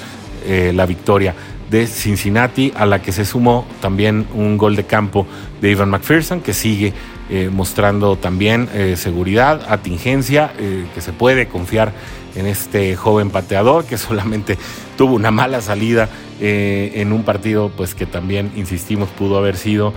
la 0.45 0.85
victoria 0.85 1.33
de 1.71 1.87
Cincinnati, 1.87 2.71
a 2.75 2.85
la 2.85 3.01
que 3.01 3.11
se 3.11 3.25
sumó 3.25 3.65
también 3.81 4.27
un 4.33 4.57
gol 4.57 4.75
de 4.75 4.83
campo 4.83 5.25
de 5.61 5.71
Ivan 5.71 5.89
McPherson, 5.89 6.41
que 6.41 6.53
sigue 6.53 6.93
eh, 7.29 7.49
mostrando 7.49 8.17
también 8.17 8.67
eh, 8.73 8.95
seguridad, 8.97 9.61
atingencia, 9.69 10.51
eh, 10.59 10.85
que 10.93 10.99
se 10.99 11.13
puede 11.13 11.47
confiar 11.47 11.93
en 12.35 12.47
este 12.47 12.97
joven 12.97 13.29
pateador 13.29 13.85
que 13.85 13.97
solamente 13.99 14.57
tuvo 14.97 15.15
una 15.15 15.31
mala 15.31 15.61
salida 15.61 16.09
en 16.41 17.13
un 17.13 17.23
partido 17.23 17.71
pues 17.77 17.95
que 17.95 18.05
también 18.05 18.51
insistimos 18.57 19.07
pudo 19.07 19.37
haber 19.37 19.55
sido 19.55 19.93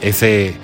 ese, 0.00 0.54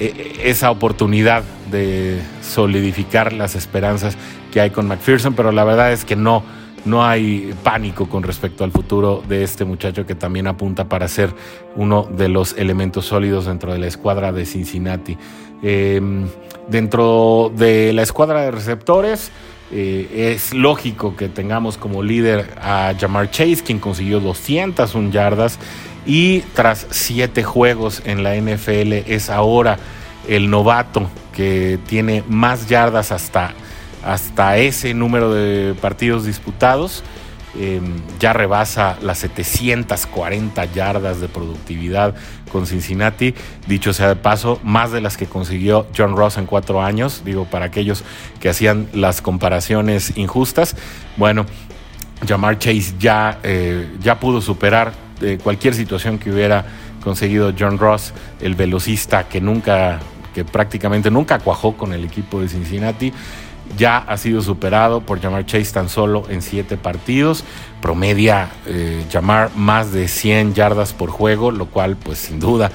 esa 0.00 0.72
oportunidad 0.72 1.44
de 1.70 2.20
solidificar 2.42 3.32
las 3.32 3.54
esperanzas 3.54 4.16
que 4.50 4.60
hay 4.60 4.70
con 4.70 4.88
McPherson, 4.88 5.34
pero 5.34 5.52
la 5.52 5.62
verdad 5.62 5.92
es 5.92 6.04
que 6.04 6.16
no 6.16 6.42
no 6.84 7.04
hay 7.04 7.54
pánico 7.62 8.08
con 8.08 8.22
respecto 8.22 8.64
al 8.64 8.72
futuro 8.72 9.22
de 9.28 9.44
este 9.44 9.64
muchacho 9.64 10.06
que 10.06 10.14
también 10.14 10.46
apunta 10.46 10.88
para 10.88 11.08
ser 11.08 11.32
uno 11.76 12.04
de 12.04 12.28
los 12.28 12.56
elementos 12.58 13.06
sólidos 13.06 13.46
dentro 13.46 13.72
de 13.72 13.78
la 13.78 13.86
escuadra 13.86 14.32
de 14.32 14.46
Cincinnati. 14.46 15.16
Em, 15.62 16.26
dentro 16.68 17.52
de 17.54 17.92
la 17.92 18.02
escuadra 18.02 18.42
de 18.42 18.50
receptores, 18.50 19.30
eh, 19.70 20.32
es 20.34 20.52
lógico 20.52 21.16
que 21.16 21.28
tengamos 21.28 21.78
como 21.78 22.02
líder 22.02 22.58
a 22.60 22.92
Jamar 22.98 23.30
Chase, 23.30 23.62
quien 23.64 23.78
consiguió 23.78 24.20
201 24.20 25.10
yardas 25.10 25.58
y 26.04 26.40
tras 26.54 26.86
siete 26.90 27.42
juegos 27.42 28.02
en 28.04 28.22
la 28.22 28.34
NFL 28.34 28.92
es 29.06 29.30
ahora 29.30 29.78
el 30.28 30.50
novato 30.50 31.08
que 31.32 31.78
tiene 31.86 32.22
más 32.28 32.68
yardas 32.68 33.12
hasta 33.12 33.54
hasta 34.04 34.56
ese 34.58 34.94
número 34.94 35.32
de 35.32 35.74
partidos 35.74 36.24
disputados. 36.24 37.02
Em, 37.54 38.00
ya 38.18 38.32
rebasa 38.32 38.96
las 39.02 39.18
740 39.18 40.64
yardas 40.66 41.20
de 41.20 41.28
productividad 41.28 42.14
con 42.50 42.66
Cincinnati. 42.66 43.34
Dicho 43.66 43.92
sea 43.92 44.08
de 44.08 44.16
paso, 44.16 44.58
más 44.62 44.90
de 44.90 45.02
las 45.02 45.18
que 45.18 45.26
consiguió 45.26 45.86
John 45.94 46.16
Ross 46.16 46.38
en 46.38 46.46
cuatro 46.46 46.82
años. 46.82 47.22
Digo, 47.26 47.44
para 47.44 47.66
aquellos 47.66 48.04
que 48.40 48.48
hacían 48.48 48.88
las 48.94 49.20
comparaciones 49.20 50.16
injustas. 50.16 50.76
Bueno, 51.18 51.44
Jamar 52.26 52.58
Chase 52.58 52.94
ya, 52.98 53.38
eh, 53.42 53.86
ya 54.00 54.18
pudo 54.18 54.40
superar 54.40 54.92
eh, 55.20 55.38
cualquier 55.42 55.74
situación 55.74 56.18
que 56.18 56.30
hubiera 56.30 56.64
conseguido 57.04 57.52
John 57.58 57.78
Ross, 57.78 58.14
el 58.40 58.54
velocista 58.54 59.28
que 59.28 59.42
nunca, 59.42 59.98
que 60.34 60.44
prácticamente 60.44 61.10
nunca 61.10 61.38
cuajó 61.38 61.76
con 61.76 61.92
el 61.92 62.04
equipo 62.04 62.40
de 62.40 62.48
Cincinnati 62.48 63.12
ya 63.76 63.98
ha 63.98 64.16
sido 64.16 64.42
superado 64.42 65.00
por 65.00 65.20
Jamar 65.20 65.46
Chase 65.46 65.72
tan 65.72 65.88
solo 65.88 66.24
en 66.28 66.42
siete 66.42 66.76
partidos. 66.76 67.44
Promedia 67.80 68.50
eh, 68.66 69.04
más 69.56 69.92
de 69.92 70.08
100 70.08 70.54
yardas 70.54 70.92
por 70.92 71.10
juego, 71.10 71.50
lo 71.50 71.66
cual 71.66 71.96
pues 71.96 72.18
sin 72.18 72.38
duda 72.38 72.70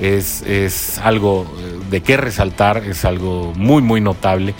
es, 0.00 0.42
es 0.42 0.98
algo 0.98 1.46
eh, 1.58 1.80
de 1.90 2.00
qué 2.02 2.16
resaltar, 2.16 2.78
es 2.78 3.04
algo 3.04 3.52
muy 3.56 3.82
muy 3.82 4.00
notable 4.00 4.54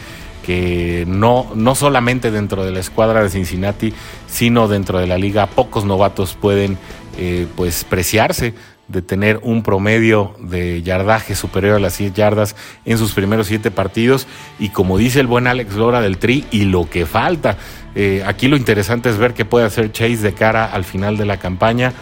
que 0.45 1.05
no, 1.07 1.53
no 1.55 1.75
solamente 1.75 2.31
dentro 2.31 2.65
de 2.65 2.73
la 2.73 2.81
escuadra 2.81 3.23
de 3.23 3.31
Cincinnati, 3.31 3.95
sino 4.27 4.69
dentro 4.69 4.99
de 4.99 5.07
la 5.07 5.17
liga, 5.17 5.47
pocos 5.47 5.85
novatos 5.85 6.35
pueden 6.35 6.79
eh, 7.17 7.47
pues 7.57 7.85
preciarse 7.85 8.55
de 8.93 9.03
tener 9.03 9.41
un 9.43 9.63
promedio 9.63 10.35
de 10.39 10.83
yardaje 10.83 11.35
superior 11.35 11.77
a 11.77 11.81
las 11.81 11.95
100 11.95 12.15
yardas 12.15 12.55
en 12.85 12.99
sus 12.99 13.13
primeros 13.13 13.47
siete 13.49 13.71
partidos. 13.71 14.27
Y 14.59 14.69
como 14.69 14.99
dice 14.99 15.21
el 15.21 15.27
buen 15.27 15.47
Alex 15.47 15.75
Lora 15.75 16.01
del 16.01 16.19
Tri, 16.19 16.45
y 16.51 16.65
lo 16.65 16.89
que 16.89 17.07
falta. 17.07 17.57
Eh, 17.95 18.23
aquí 18.27 18.49
lo 18.49 18.57
interesante 18.57 19.11
es 19.11 19.19
ver 19.19 19.35
qué 19.35 19.45
puede 19.45 19.67
hacer 19.67 19.93
Chase 19.93 20.19
de 20.19 20.35
cara 20.35 20.67
al 20.67 20.85
final 20.85 21.17
de 21.17 21.27
la 21.27 21.39
campaña. 21.39 21.93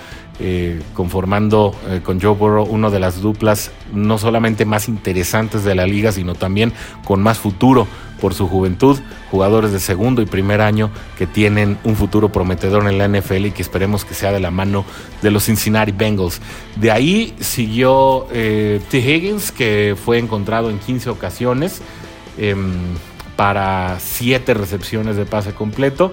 Eh, 0.43 0.81
conformando 0.95 1.75
eh, 1.91 2.01
con 2.03 2.19
Joe 2.19 2.35
Burrow 2.35 2.65
una 2.65 2.89
de 2.89 2.99
las 2.99 3.21
duplas 3.21 3.73
no 3.93 4.17
solamente 4.17 4.65
más 4.65 4.89
interesantes 4.89 5.65
de 5.65 5.75
la 5.75 5.87
liga, 5.87 6.13
sino 6.13 6.35
también 6.35 6.73
con 7.05 7.23
más 7.23 7.39
futuro 7.39 7.87
por 8.21 8.35
su 8.35 8.47
juventud, 8.47 8.99
jugadores 9.31 9.73
de 9.73 9.81
segundo 9.81 10.23
y 10.23 10.27
primer 10.27 10.61
año 10.61 10.91
que 11.19 11.27
tienen 11.27 11.79
un 11.85 11.97
futuro 11.97 12.31
prometedor 12.31 12.87
en 12.87 12.99
la 12.99 13.09
NFL 13.09 13.47
y 13.47 13.51
que 13.51 13.63
esperemos 13.63 14.05
que 14.05 14.15
sea 14.15 14.33
de 14.33 14.41
la 14.41 14.51
mano 14.51 14.85
de 15.23 15.31
los 15.31 15.45
Cincinnati 15.45 15.93
Bengals. 15.93 16.41
De 16.77 16.91
ahí 16.91 17.35
siguió 17.41 18.27
eh, 18.33 18.81
T. 18.91 18.99
Higgins, 18.99 19.51
que 19.51 19.97
fue 20.03 20.19
encontrado 20.19 20.71
en 20.71 20.79
15 20.79 21.11
ocasiones 21.11 21.81
em, 22.39 22.73
para 23.37 23.99
7 23.99 24.55
recepciones 24.55 25.17
de 25.17 25.25
pase 25.25 25.53
completo. 25.53 26.13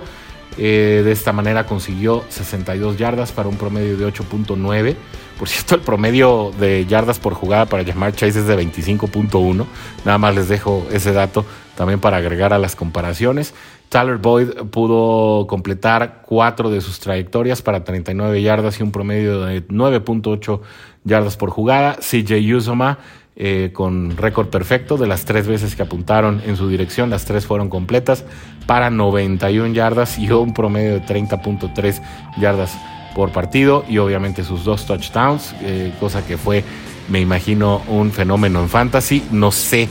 Eh, 0.60 1.04
de 1.06 1.12
esta 1.12 1.32
manera 1.34 1.67
consiguió 1.67 2.24
62 2.30 2.98
yardas 2.98 3.32
para 3.32 3.48
un 3.48 3.58
promedio 3.58 3.96
de 3.96 4.08
8.9. 4.08 4.96
Por 5.38 5.48
cierto, 5.48 5.76
el 5.76 5.82
promedio 5.82 6.52
de 6.60 6.86
yardas 6.88 7.20
por 7.20 7.36
jugada 7.36 7.67
para 7.67 7.84
llamar 7.84 8.13
Chase 8.13 8.39
es 8.39 8.48
de 8.48 8.58
25.1. 8.58 9.65
Nada 10.04 10.17
más 10.17 10.36
les 10.36 10.48
dejo 10.48 10.88
ese 10.91 11.12
dato 11.12 11.46
también 11.78 12.02
para 12.02 12.18
agregar 12.18 12.52
a 12.52 12.58
las 12.58 12.76
comparaciones. 12.76 13.54
Tyler 13.88 14.18
Boyd 14.18 14.50
pudo 14.72 15.48
completar 15.48 16.24
cuatro 16.26 16.70
de 16.70 16.82
sus 16.82 17.00
trayectorias 17.00 17.62
para 17.62 17.86
39 17.86 18.42
yardas 18.42 18.80
y 18.80 18.84
un 18.84 18.92
promedio 18.92 19.46
de 19.46 19.66
9.8 19.66 20.60
yardas 21.06 21.38
por 21.38 21.52
jugada. 21.52 21.96
CJ 22.02 22.34
Uzoma 22.54 22.98
eh, 23.40 23.70
con 23.72 24.18
récord 24.18 24.48
perfecto 24.48 24.98
de 24.98 25.06
las 25.06 25.26
tres 25.26 25.46
veces 25.46 25.76
que 25.76 25.84
apuntaron 25.84 26.42
en 26.44 26.58
su 26.58 26.68
dirección, 26.68 27.12
las 27.12 27.26
tres 27.26 27.46
fueron 27.46 27.70
completas 27.70 28.26
para 28.66 28.90
91 28.90 29.76
yardas 29.76 30.18
y 30.18 30.32
un 30.32 30.56
promedio 30.56 30.94
de 30.94 31.04
30.3 31.04 32.02
yardas 32.42 32.76
por 33.13 33.32
partido 33.32 33.86
y 33.88 34.00
obviamente 34.00 34.44
sus 34.44 34.66
dos 34.66 34.88
touchdowns, 34.88 35.54
eh, 35.62 35.94
cosa 36.00 36.26
que 36.26 36.38
fue, 36.38 36.63
me 37.10 37.20
imagino, 37.20 37.84
un 37.88 38.12
fenómeno 38.12 38.60
en 38.60 38.70
fantasy. 38.70 39.24
No 39.32 39.52
sé 39.52 39.88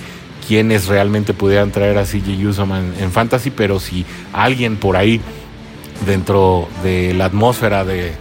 quiénes 0.46 0.86
realmente 0.86 1.34
pudieran 1.34 1.70
traer 1.70 1.98
a 1.98 2.04
CJ 2.04 2.46
Usoma 2.46 2.78
en, 2.78 3.12
fantasy, 3.12 3.50
pero 3.50 3.80
si 3.80 4.04
alguien 4.32 4.76
por 4.76 4.96
ahí 4.96 5.20
dentro 6.06 6.68
de 6.82 7.14
la 7.14 7.26
atmósfera 7.26 7.84
de, 7.84 8.12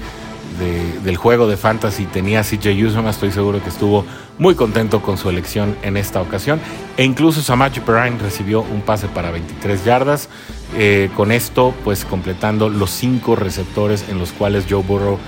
del 1.03 1.17
juego 1.17 1.47
de 1.47 1.57
fantasy 1.57 2.05
tenía 2.05 2.39
a 2.39 2.43
CJ 2.43 2.69
Usoma, 2.85 3.09
estoy 3.09 3.31
seguro 3.31 3.61
que 3.61 3.69
estuvo 3.69 4.05
muy 4.37 4.55
contento 4.55 5.01
con 5.01 5.17
su 5.17 5.29
elección 5.29 5.75
en 5.83 5.97
esta 5.97 6.21
ocasión. 6.21 6.59
E 6.97 7.03
incluso 7.03 7.41
Samaji 7.41 7.79
Perrine 7.81 8.17
recibió 8.19 8.61
un 8.61 8.81
pase 8.81 9.07
para 9.07 9.31
23 9.31 9.83
yardas. 9.85 10.29
Eh, 10.77 11.09
con 11.15 11.31
esto, 11.31 11.73
pues 11.83 12.05
completando 12.05 12.69
los 12.69 12.89
cinco 12.89 13.35
receptores 13.35 14.05
en 14.09 14.17
los 14.17 14.31
cuales 14.31 14.65
Joe 14.69 14.83
Burrow 14.83 15.19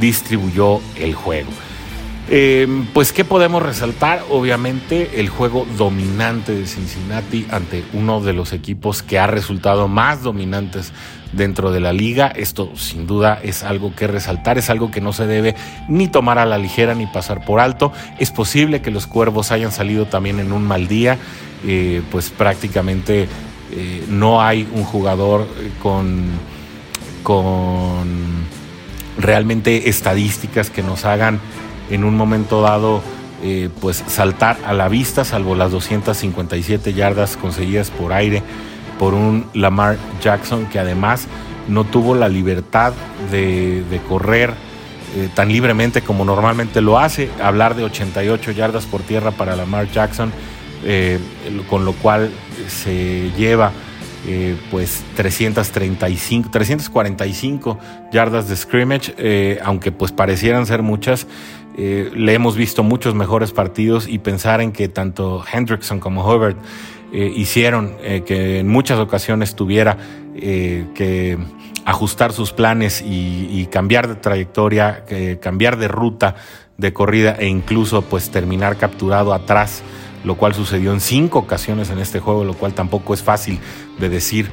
distribuyó 0.00 0.80
el 0.96 1.14
juego. 1.14 1.50
Eh, 2.34 2.66
pues, 2.94 3.12
¿qué 3.12 3.26
podemos 3.26 3.62
resaltar? 3.62 4.24
Obviamente, 4.30 5.20
el 5.20 5.28
juego 5.28 5.66
dominante 5.76 6.54
de 6.54 6.66
Cincinnati 6.66 7.46
ante 7.50 7.84
uno 7.92 8.22
de 8.22 8.32
los 8.32 8.54
equipos 8.54 9.02
que 9.02 9.18
ha 9.18 9.26
resultado 9.26 9.86
más 9.86 10.22
dominantes 10.22 10.94
dentro 11.34 11.72
de 11.72 11.80
la 11.80 11.92
liga. 11.92 12.28
Esto, 12.28 12.74
sin 12.74 13.06
duda, 13.06 13.38
es 13.42 13.62
algo 13.62 13.94
que 13.94 14.06
resaltar, 14.06 14.56
es 14.56 14.70
algo 14.70 14.90
que 14.90 15.02
no 15.02 15.12
se 15.12 15.26
debe 15.26 15.54
ni 15.90 16.08
tomar 16.08 16.38
a 16.38 16.46
la 16.46 16.56
ligera 16.56 16.94
ni 16.94 17.04
pasar 17.04 17.44
por 17.44 17.60
alto. 17.60 17.92
Es 18.18 18.30
posible 18.30 18.80
que 18.80 18.90
los 18.90 19.06
cuervos 19.06 19.52
hayan 19.52 19.70
salido 19.70 20.06
también 20.06 20.40
en 20.40 20.52
un 20.52 20.66
mal 20.66 20.88
día, 20.88 21.18
eh, 21.66 22.00
pues 22.10 22.30
prácticamente 22.30 23.28
eh, 23.72 24.06
no 24.08 24.40
hay 24.40 24.66
un 24.72 24.84
jugador 24.84 25.46
con, 25.82 26.30
con 27.22 28.06
realmente 29.18 29.90
estadísticas 29.90 30.70
que 30.70 30.82
nos 30.82 31.04
hagan 31.04 31.38
en 31.92 32.04
un 32.04 32.16
momento 32.16 32.62
dado 32.62 33.02
eh, 33.44 33.68
pues 33.80 34.02
saltar 34.06 34.56
a 34.64 34.72
la 34.72 34.88
vista, 34.88 35.24
salvo 35.24 35.54
las 35.54 35.70
257 35.72 36.94
yardas 36.94 37.36
conseguidas 37.36 37.90
por 37.90 38.12
aire 38.12 38.42
por 38.98 39.14
un 39.14 39.46
Lamar 39.52 39.98
Jackson 40.22 40.66
que 40.66 40.78
además 40.78 41.26
no 41.68 41.84
tuvo 41.84 42.14
la 42.14 42.28
libertad 42.28 42.92
de, 43.30 44.00
correr 44.08 44.54
eh, 45.16 45.28
tan 45.34 45.48
libremente 45.48 46.02
como 46.02 46.24
normalmente 46.24 46.80
lo 46.80 46.98
hace. 46.98 47.30
Hablar 47.42 47.74
de 47.74 47.84
88 47.84 48.52
yardas 48.52 48.86
por 48.86 49.02
tierra 49.02 49.32
para 49.32 49.56
Lamar 49.56 49.90
Jackson, 49.90 50.32
eh, 50.84 51.18
con 51.68 51.84
lo 51.84 51.92
cual 51.94 52.30
se 52.68 53.32
lleva 53.36 53.72
pues 54.70 55.02
335, 55.16 56.48
345 56.48 57.78
yardas 58.12 58.48
de 58.48 58.54
scrimmage, 58.54 59.58
aunque 59.64 59.90
pues 59.90 60.12
parecieran 60.12 60.64
ser 60.64 60.80
muchas, 60.82 61.26
eh, 61.76 62.10
le 62.14 62.34
hemos 62.34 62.56
visto 62.56 62.82
muchos 62.82 63.14
mejores 63.14 63.52
partidos 63.52 64.06
y 64.06 64.18
pensar 64.18 64.60
en 64.60 64.72
que 64.72 64.88
tanto 64.88 65.42
Hendrickson 65.50 66.00
como 66.00 66.22
Hubbard 66.22 66.56
eh, 67.12 67.32
hicieron 67.34 67.96
eh, 68.02 68.22
que 68.26 68.58
en 68.58 68.68
muchas 68.68 68.98
ocasiones 68.98 69.54
tuviera 69.54 69.96
que 70.34 71.36
ajustar 71.84 72.32
sus 72.32 72.52
planes 72.52 73.04
y, 73.06 73.68
cambiar 73.70 74.08
de 74.08 74.14
trayectoria, 74.14 75.04
cambiar 75.42 75.76
de 75.76 75.88
ruta 75.88 76.36
de 76.78 76.94
corrida 76.94 77.36
e 77.38 77.48
incluso 77.48 78.00
pues 78.00 78.30
terminar 78.30 78.78
capturado 78.78 79.34
atrás, 79.34 79.82
lo 80.24 80.36
cual 80.36 80.54
sucedió 80.54 80.94
en 80.94 81.00
cinco 81.00 81.40
ocasiones 81.40 81.90
en 81.90 81.98
este 81.98 82.18
juego, 82.18 82.44
lo 82.44 82.54
cual 82.54 82.72
tampoco 82.72 83.12
es 83.12 83.22
fácil 83.22 83.60
de 83.98 84.08
decir. 84.08 84.50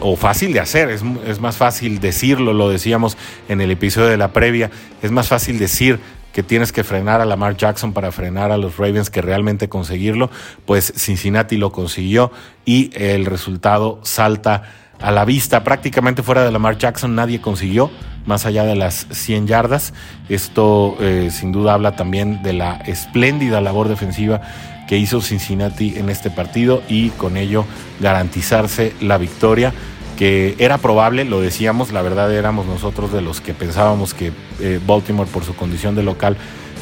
O 0.00 0.16
fácil 0.16 0.52
de 0.52 0.60
hacer, 0.60 0.90
es, 0.90 1.02
es, 1.26 1.40
más 1.40 1.56
fácil 1.56 2.00
decirlo, 2.00 2.52
lo 2.52 2.68
decíamos 2.68 3.16
en 3.48 3.60
el 3.60 3.70
episodio 3.70 4.08
de 4.08 4.16
la 4.16 4.32
previa, 4.32 4.70
es 5.02 5.10
más 5.10 5.28
fácil 5.28 5.58
decir 5.58 6.00
que 6.34 6.42
tienes 6.42 6.72
que 6.72 6.82
frenar 6.82 7.20
a 7.20 7.24
Lamar 7.24 7.56
Jackson 7.56 7.92
para 7.92 8.10
frenar 8.10 8.50
a 8.50 8.56
los 8.56 8.76
Ravens 8.76 9.08
que 9.08 9.22
realmente 9.22 9.68
conseguirlo, 9.68 10.30
pues 10.66 10.92
Cincinnati 10.96 11.56
lo 11.56 11.70
consiguió 11.70 12.32
y 12.64 12.90
el 12.94 13.24
resultado 13.24 14.00
salta 14.02 14.64
a 15.00 15.12
la 15.12 15.24
vista. 15.24 15.62
Prácticamente 15.62 16.24
fuera 16.24 16.44
de 16.44 16.50
Lamar 16.50 16.76
Jackson 16.76 17.14
nadie 17.14 17.40
consiguió 17.40 17.90
más 18.26 18.46
allá 18.46 18.64
de 18.64 18.74
las 18.74 19.06
100 19.10 19.46
yardas. 19.46 19.94
Esto 20.28 20.96
eh, 21.00 21.28
sin 21.30 21.52
duda 21.52 21.74
habla 21.74 21.94
también 21.94 22.42
de 22.42 22.54
la 22.54 22.76
espléndida 22.86 23.60
labor 23.60 23.88
defensiva 23.88 24.40
que 24.86 24.98
hizo 24.98 25.20
Cincinnati 25.20 25.94
en 25.96 26.10
este 26.10 26.30
partido 26.30 26.82
y 26.88 27.10
con 27.10 27.36
ello 27.36 27.64
garantizarse 28.00 28.92
la 29.00 29.18
victoria 29.18 29.72
que 30.16 30.54
era 30.58 30.78
probable, 30.78 31.24
lo 31.24 31.40
decíamos, 31.40 31.92
la 31.92 32.02
verdad 32.02 32.32
éramos 32.32 32.66
nosotros 32.66 33.12
de 33.12 33.20
los 33.20 33.40
que 33.40 33.52
pensábamos 33.52 34.14
que 34.14 34.32
eh, 34.60 34.80
Baltimore 34.86 35.28
por 35.28 35.44
su 35.44 35.56
condición 35.56 35.94
de 35.96 36.02
local 36.02 36.36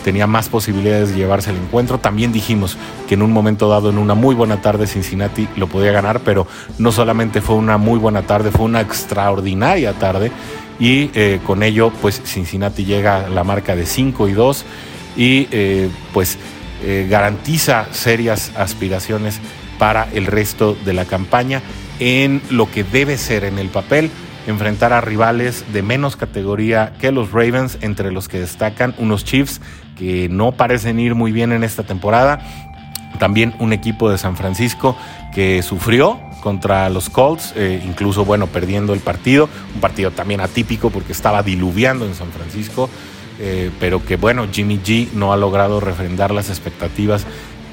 tenía 0.04 0.26
más 0.26 0.48
posibilidades 0.48 1.10
de 1.10 1.16
llevarse 1.16 1.50
el 1.50 1.56
encuentro. 1.56 1.98
También 1.98 2.32
dijimos 2.32 2.76
que 3.08 3.14
en 3.14 3.22
un 3.22 3.32
momento 3.32 3.68
dado, 3.68 3.90
en 3.90 3.98
una 3.98 4.14
muy 4.14 4.34
buena 4.34 4.60
tarde, 4.60 4.86
Cincinnati 4.86 5.48
lo 5.56 5.68
podía 5.68 5.92
ganar, 5.92 6.20
pero 6.20 6.46
no 6.78 6.92
solamente 6.92 7.40
fue 7.40 7.56
una 7.56 7.78
muy 7.78 7.98
buena 7.98 8.22
tarde, 8.22 8.50
fue 8.50 8.64
una 8.64 8.80
extraordinaria 8.80 9.92
tarde. 9.94 10.30
Y 10.78 11.10
eh, 11.14 11.40
con 11.46 11.62
ello, 11.62 11.92
pues 12.02 12.20
Cincinnati 12.24 12.84
llega 12.84 13.26
a 13.26 13.28
la 13.28 13.44
marca 13.44 13.76
de 13.76 13.86
5 13.86 14.28
y 14.28 14.32
2 14.32 14.64
y 15.16 15.48
eh, 15.52 15.88
pues 16.12 16.38
garantiza 17.08 17.86
serias 17.92 18.52
aspiraciones 18.56 19.40
para 19.78 20.08
el 20.12 20.26
resto 20.26 20.76
de 20.84 20.92
la 20.92 21.04
campaña 21.04 21.62
en 22.00 22.42
lo 22.50 22.70
que 22.70 22.84
debe 22.84 23.16
ser 23.18 23.44
en 23.44 23.58
el 23.58 23.68
papel 23.68 24.10
enfrentar 24.46 24.92
a 24.92 25.00
rivales 25.00 25.64
de 25.72 25.82
menos 25.82 26.16
categoría 26.16 26.92
que 27.00 27.12
los 27.12 27.32
Ravens, 27.32 27.78
entre 27.80 28.10
los 28.10 28.28
que 28.28 28.40
destacan 28.40 28.94
unos 28.98 29.24
Chiefs 29.24 29.60
que 29.96 30.28
no 30.28 30.52
parecen 30.52 30.98
ir 30.98 31.14
muy 31.14 31.32
bien 31.32 31.52
en 31.52 31.64
esta 31.64 31.82
temporada, 31.82 32.40
también 33.18 33.54
un 33.58 33.72
equipo 33.72 34.10
de 34.10 34.18
San 34.18 34.36
Francisco 34.36 34.96
que 35.32 35.62
sufrió 35.62 36.18
contra 36.42 36.88
los 36.90 37.08
Colts, 37.08 37.52
eh, 37.56 37.80
incluso 37.84 38.24
bueno, 38.24 38.48
perdiendo 38.48 38.94
el 38.94 39.00
partido, 39.00 39.48
un 39.74 39.80
partido 39.80 40.10
también 40.10 40.40
atípico 40.40 40.90
porque 40.90 41.12
estaba 41.12 41.42
diluviando 41.42 42.04
en 42.04 42.14
San 42.14 42.32
Francisco, 42.32 42.90
eh, 43.44 43.70
pero 43.80 44.04
que 44.04 44.14
bueno, 44.16 44.46
Jimmy 44.52 44.78
G 44.78 45.08
no 45.14 45.32
ha 45.32 45.36
logrado 45.36 45.80
refrendar 45.80 46.30
las 46.30 46.48
expectativas 46.48 47.26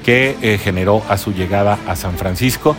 que 0.04 0.36
eh, 0.42 0.58
generó 0.58 1.04
a 1.08 1.16
su 1.16 1.32
llegada 1.32 1.78
a 1.86 1.94
San 1.94 2.18
Francisco. 2.18 2.74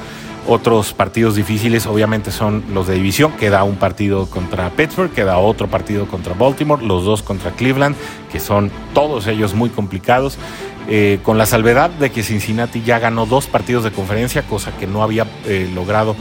Otros 0.45 0.91
partidos 0.91 1.36
difíciles 1.36 1.86
obviamente 1.86 2.32
son 2.32 2.65
los 2.73 2.88
de 2.88 2.95
división. 2.95 3.32
Queda 3.39 3.63
un 3.63 3.77
partido 3.77 4.25
contra 4.25 4.71
Pittsburgh, 4.71 5.10
queda 5.12 5.38
otro 5.38 5.69
partido 5.69 6.06
contra 6.06 6.34
Baltimore, 6.34 6.86
los 6.86 7.06
dos 7.06 7.23
contra 7.23 7.51
Cleveland, 7.51 7.95
que 8.30 8.41
son 8.41 8.69
todos 8.93 9.27
ellos 9.27 9.54
muy 9.54 9.69
complicados. 9.69 10.38
Eh, 10.89 11.19
con 11.23 11.38
la 11.38 11.45
salvedad 11.45 11.91
de 11.91 12.10
que 12.10 12.23
Cincinnati 12.23 12.82
ya 12.82 12.99
ganó 12.99 13.25
dos 13.25 13.47
partidos 13.47 13.86
de 13.86 13.91
conferencia, 13.91 14.41
cosa 14.41 14.75
que 14.77 14.88
no 14.88 15.01
había 15.01 15.25
logrado 15.73 16.17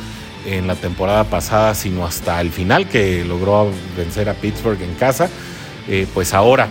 en 0.47 0.69
la 0.69 0.77
temporada 0.77 1.25
pasada, 1.25 1.75
sino 1.75 2.05
hasta 2.05 2.41
el 2.41 2.51
final, 2.51 2.89
que 2.89 3.25
logró 3.25 3.69
vencer 3.97 4.29
a 4.29 4.35
Pittsburgh 4.35 4.81
en 4.83 4.95
casa. 4.95 5.29
Eh, 5.89 6.07
pues 6.13 6.35
ahora 6.35 6.69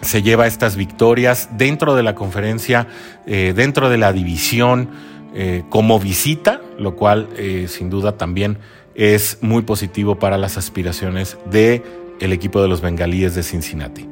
se 0.00 0.22
lleva 0.22 0.46
estas 0.46 0.76
victorias 0.76 1.50
dentro 1.52 1.94
de 1.96 2.02
la 2.02 2.14
conferencia, 2.14 2.86
dentro 3.26 3.88
de 3.88 3.98
la 3.98 4.12
división. 4.12 4.90
Eh, 5.38 5.64
como 5.68 6.00
visita, 6.00 6.62
lo 6.78 6.96
cual 6.96 7.28
eh, 7.36 7.66
sin 7.68 7.90
duda 7.90 8.16
también 8.16 8.56
es 8.94 9.36
muy 9.42 9.60
positivo 9.60 10.18
para 10.18 10.38
las 10.38 10.56
aspiraciones 10.56 11.36
del 11.44 11.82
el 12.20 12.32
equipo 12.32 12.62
de 12.62 12.68
los 12.68 12.80
bengalíes 12.80 13.34
de 13.34 13.42
Cincinnati. 13.42 14.08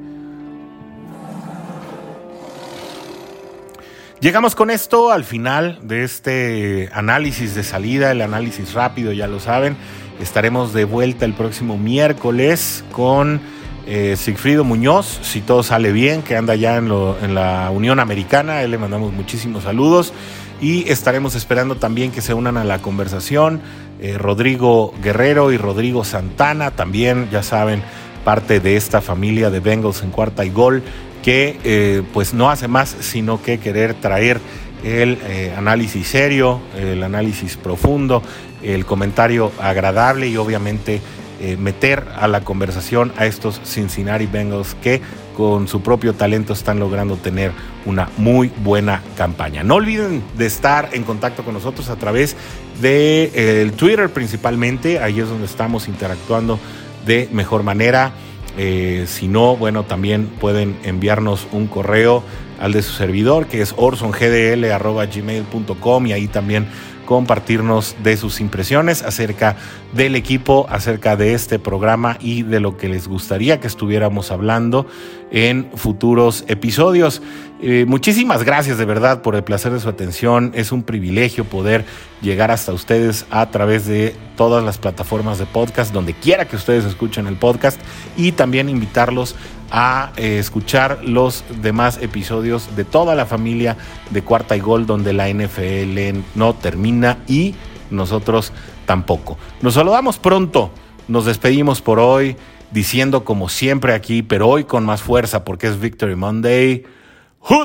Llegamos 4.20 4.54
con 4.54 4.68
esto 4.68 5.12
al 5.12 5.24
final 5.24 5.78
de 5.82 6.04
este 6.04 6.90
análisis 6.92 7.54
de 7.54 7.62
salida, 7.62 8.10
el 8.10 8.20
análisis 8.20 8.74
rápido, 8.74 9.10
ya 9.12 9.26
lo 9.26 9.40
saben. 9.40 9.78
Estaremos 10.20 10.74
de 10.74 10.84
vuelta 10.84 11.24
el 11.24 11.32
próximo 11.32 11.78
miércoles 11.78 12.84
con 12.92 13.40
eh, 13.86 14.16
Sigfrido 14.16 14.64
Muñoz, 14.64 15.18
si 15.22 15.42
todo 15.42 15.62
sale 15.62 15.92
bien, 15.92 16.22
que 16.22 16.36
anda 16.36 16.54
ya 16.54 16.76
en, 16.76 16.88
la 17.34 17.70
Unión 17.70 18.00
Americana. 18.00 18.62
Él 18.62 18.70
le 18.70 18.78
mandamos 18.78 19.12
muchísimos 19.12 19.64
saludos 19.64 20.12
y 20.60 20.88
estaremos 20.88 21.34
esperando 21.34 21.76
también 21.76 22.10
que 22.10 22.22
se 22.22 22.32
unan 22.32 22.56
a 22.56 22.64
la 22.64 22.80
conversación 22.80 23.60
eh, 24.00 24.16
Rodrigo 24.16 24.94
Guerrero 25.02 25.52
y 25.52 25.58
Rodrigo 25.58 26.04
Santana, 26.04 26.70
también 26.70 27.28
ya 27.30 27.42
saben, 27.42 27.82
parte 28.24 28.58
de 28.58 28.76
esta 28.76 29.02
familia 29.02 29.50
de 29.50 29.60
Bengals 29.60 30.02
en 30.02 30.10
cuarta 30.10 30.46
y 30.46 30.50
gol, 30.50 30.82
que 31.22 31.58
eh, 31.64 32.02
pues 32.14 32.32
no 32.32 32.50
hace 32.50 32.68
más 32.68 32.96
sino 33.00 33.42
que 33.42 33.58
querer 33.58 33.94
traer 33.94 34.40
el 34.82 35.18
análisis 35.56 36.08
serio, 36.08 36.60
el 36.78 37.02
análisis 37.02 37.56
profundo, 37.56 38.22
el 38.62 38.84
comentario 38.84 39.50
agradable 39.58 40.28
y 40.28 40.36
obviamente 40.36 41.00
eh, 41.44 41.58
meter 41.58 42.06
a 42.16 42.26
la 42.26 42.40
conversación 42.40 43.12
a 43.18 43.26
estos 43.26 43.60
Cincinnati 43.64 44.24
Bengals 44.24 44.74
que 44.82 45.02
con 45.36 45.68
su 45.68 45.82
propio 45.82 46.14
talento 46.14 46.54
están 46.54 46.78
logrando 46.78 47.16
tener 47.16 47.52
una 47.84 48.08
muy 48.16 48.50
buena 48.62 49.02
campaña. 49.14 49.62
No 49.62 49.74
olviden 49.74 50.22
de 50.38 50.46
estar 50.46 50.88
en 50.94 51.02
contacto 51.02 51.44
con 51.44 51.52
nosotros 51.52 51.90
a 51.90 51.96
través 51.96 52.34
de 52.80 53.24
eh, 53.34 53.60
el 53.60 53.74
Twitter 53.74 54.08
principalmente, 54.08 55.00
ahí 55.00 55.20
es 55.20 55.28
donde 55.28 55.44
estamos 55.44 55.86
interactuando 55.86 56.58
de 57.04 57.28
mejor 57.30 57.62
manera. 57.62 58.12
Eh, 58.56 59.04
si 59.06 59.28
no, 59.28 59.54
bueno, 59.54 59.82
también 59.82 60.28
pueden 60.40 60.78
enviarnos 60.82 61.46
un 61.52 61.66
correo 61.66 62.22
al 62.58 62.72
de 62.72 62.80
su 62.80 62.94
servidor 62.94 63.48
que 63.48 63.60
es 63.60 63.74
orsongdl.gmail.com 63.76 66.06
y 66.06 66.12
ahí 66.14 66.26
también 66.26 66.68
compartirnos 67.04 67.96
de 68.02 68.16
sus 68.16 68.40
impresiones 68.40 69.02
acerca 69.02 69.56
del 69.92 70.16
equipo, 70.16 70.66
acerca 70.68 71.16
de 71.16 71.34
este 71.34 71.58
programa 71.58 72.16
y 72.20 72.42
de 72.42 72.60
lo 72.60 72.76
que 72.76 72.88
les 72.88 73.08
gustaría 73.08 73.60
que 73.60 73.66
estuviéramos 73.66 74.30
hablando 74.30 74.86
en 75.30 75.70
futuros 75.74 76.44
episodios. 76.48 77.22
Eh, 77.60 77.84
muchísimas 77.86 78.44
gracias 78.44 78.78
de 78.78 78.84
verdad 78.84 79.22
por 79.22 79.36
el 79.36 79.44
placer 79.44 79.72
de 79.72 79.80
su 79.80 79.88
atención. 79.88 80.52
Es 80.54 80.72
un 80.72 80.82
privilegio 80.82 81.44
poder 81.44 81.84
llegar 82.20 82.50
hasta 82.50 82.72
ustedes 82.72 83.26
a 83.30 83.50
través 83.50 83.86
de 83.86 84.14
todas 84.36 84.64
las 84.64 84.78
plataformas 84.78 85.38
de 85.38 85.46
podcast, 85.46 85.92
donde 85.92 86.14
quiera 86.14 86.46
que 86.46 86.56
ustedes 86.56 86.84
escuchen 86.84 87.26
el 87.26 87.36
podcast 87.36 87.80
y 88.16 88.32
también 88.32 88.68
invitarlos 88.68 89.34
a 89.70 90.12
eh, 90.16 90.38
escuchar 90.38 91.00
los 91.04 91.44
demás 91.60 91.98
episodios 92.02 92.74
de 92.76 92.84
toda 92.84 93.14
la 93.14 93.26
familia 93.26 93.76
de 94.10 94.22
Cuarta 94.22 94.56
y 94.56 94.60
Gol, 94.60 94.86
donde 94.86 95.12
la 95.12 95.28
NFL 95.28 96.18
no 96.34 96.54
termina 96.54 97.18
y 97.26 97.54
nosotros 97.90 98.52
tampoco. 98.86 99.38
Nos 99.60 99.74
saludamos 99.74 100.18
pronto, 100.18 100.70
nos 101.08 101.24
despedimos 101.24 101.80
por 101.80 101.98
hoy, 101.98 102.36
diciendo 102.70 103.24
como 103.24 103.48
siempre 103.48 103.94
aquí, 103.94 104.22
pero 104.22 104.48
hoy 104.48 104.64
con 104.64 104.84
más 104.84 105.02
fuerza 105.02 105.44
porque 105.44 105.66
es 105.66 105.80
Victory 105.80 106.16
Monday. 106.16 106.84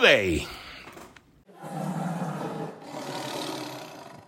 Day 0.02 0.59